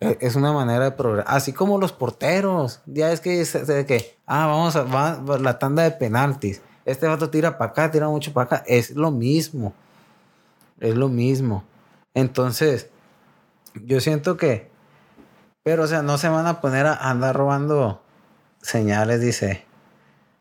[0.00, 1.32] E- Es una manera de progresar.
[1.34, 2.80] Así como los porteros.
[2.86, 6.62] Ya es que, es que ah, vamos a la tanda de penaltis.
[6.84, 8.64] Este vato tira para acá, tira mucho para acá.
[8.66, 9.74] Es lo mismo.
[10.80, 11.64] Es lo mismo.
[12.14, 12.88] Entonces,
[13.74, 14.70] yo siento que,
[15.62, 18.02] pero o sea, no se van a poner a andar robando
[18.62, 19.64] señales, dice.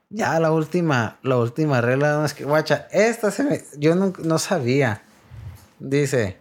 [0.09, 4.11] Ya la última, la última regla no es que, guacha, esta se me, yo no,
[4.23, 5.03] no sabía.
[5.77, 6.37] Dice,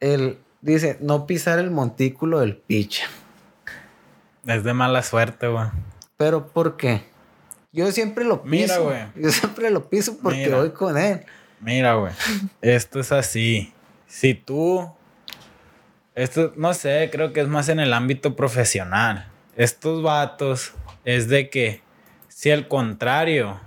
[0.00, 3.08] el, dice, no pisar el montículo del pitcher.
[4.46, 5.66] Es de mala suerte, güey.
[6.16, 7.02] Pero ¿por qué?
[7.72, 8.50] Yo siempre lo piso.
[8.50, 9.02] Mira, güey.
[9.16, 10.58] Yo siempre lo piso porque Mira.
[10.58, 11.24] voy con él.
[11.60, 12.12] Mira, güey.
[12.62, 13.72] Esto es así.
[14.06, 14.90] Si tú.
[16.14, 19.26] Esto, no sé, creo que es más en el ámbito profesional.
[19.56, 20.72] Estos vatos
[21.04, 21.82] es de que
[22.28, 23.60] si al contrario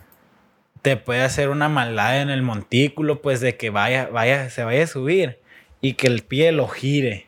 [0.82, 4.86] te puede hacer una maldad en el montículo, pues de que vaya, vaya, se vaya
[4.86, 5.40] a subir
[5.82, 7.28] y que el pie lo gire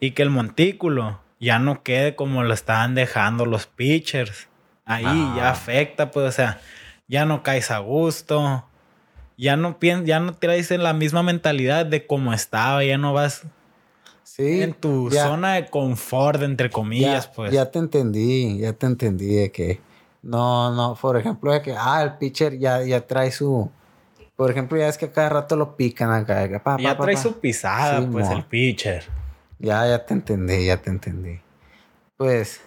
[0.00, 4.48] y que el montículo ya no quede como lo estaban dejando los pitchers.
[4.84, 5.34] Ahí Ah.
[5.36, 6.60] ya afecta, pues, o sea,
[7.08, 8.64] ya no caes a gusto
[9.38, 13.12] ya no piensas, ya no traes en la misma mentalidad de cómo estaba, ya no
[13.12, 13.42] vas
[14.22, 14.62] Sí.
[14.62, 17.52] en tu ya- zona de confort, entre comillas, ya, pues.
[17.52, 19.78] Ya te entendí, ya te entendí de que
[20.22, 23.70] no, no, por ejemplo, de que, ah, el pitcher ya, ya trae su,
[24.36, 27.14] por ejemplo, ya es que a cada rato lo pican acá, de pa, ya trae
[27.14, 27.20] pa.
[27.22, 28.32] su pisada, Sí, pues, mo.
[28.36, 29.04] el pitcher.
[29.58, 31.40] Ya, ya te entendí, ya te entendí.
[32.18, 32.60] Pues,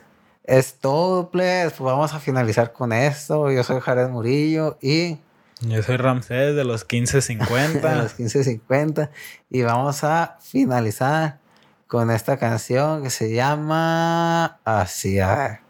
[0.43, 3.51] es todo, pues, pues vamos a finalizar con esto.
[3.51, 5.19] Yo soy Jared Murillo y
[5.61, 7.95] Yo soy Ramsés de los a 1550.
[8.03, 9.09] los 15.50
[9.51, 11.37] y vamos a finalizar
[11.85, 15.68] con esta canción que se llama así, a ver.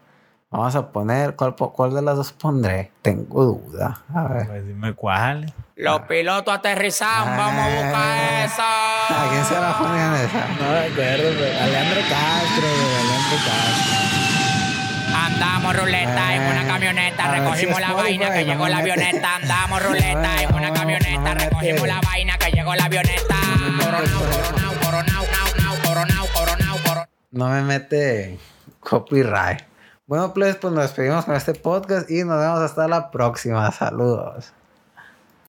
[0.52, 2.90] Vamos a poner, ¿cuál, cuál de las dos pondré?
[3.02, 4.02] Tengo duda.
[4.12, 4.48] A ver.
[4.48, 5.54] pues dime cuál.
[5.76, 9.26] Los pilotos aterrizan, vamos a buscar esa.
[9.26, 10.48] ¿A quién se la ponían esa?
[10.48, 11.56] No me acuerdo, güey.
[11.56, 12.98] Alejandro Castro, güey.
[12.98, 15.16] Alejandro Castro.
[15.16, 18.78] Andamos ruleta en una camioneta, A ver si recogimos la Spotify vaina que llegó la
[18.78, 19.36] avioneta.
[19.36, 23.36] Andamos ruleta en una camioneta, recogimos la vaina que llegó la avioneta.
[23.78, 27.06] Coronao, coronao, coronao, coronao, coronao, coronao, coronao.
[27.30, 28.36] No me mete
[28.80, 29.69] copyright.
[30.10, 33.70] Bueno, pues, pues nos despedimos con este podcast y nos vemos hasta la próxima.
[33.70, 34.52] Saludos.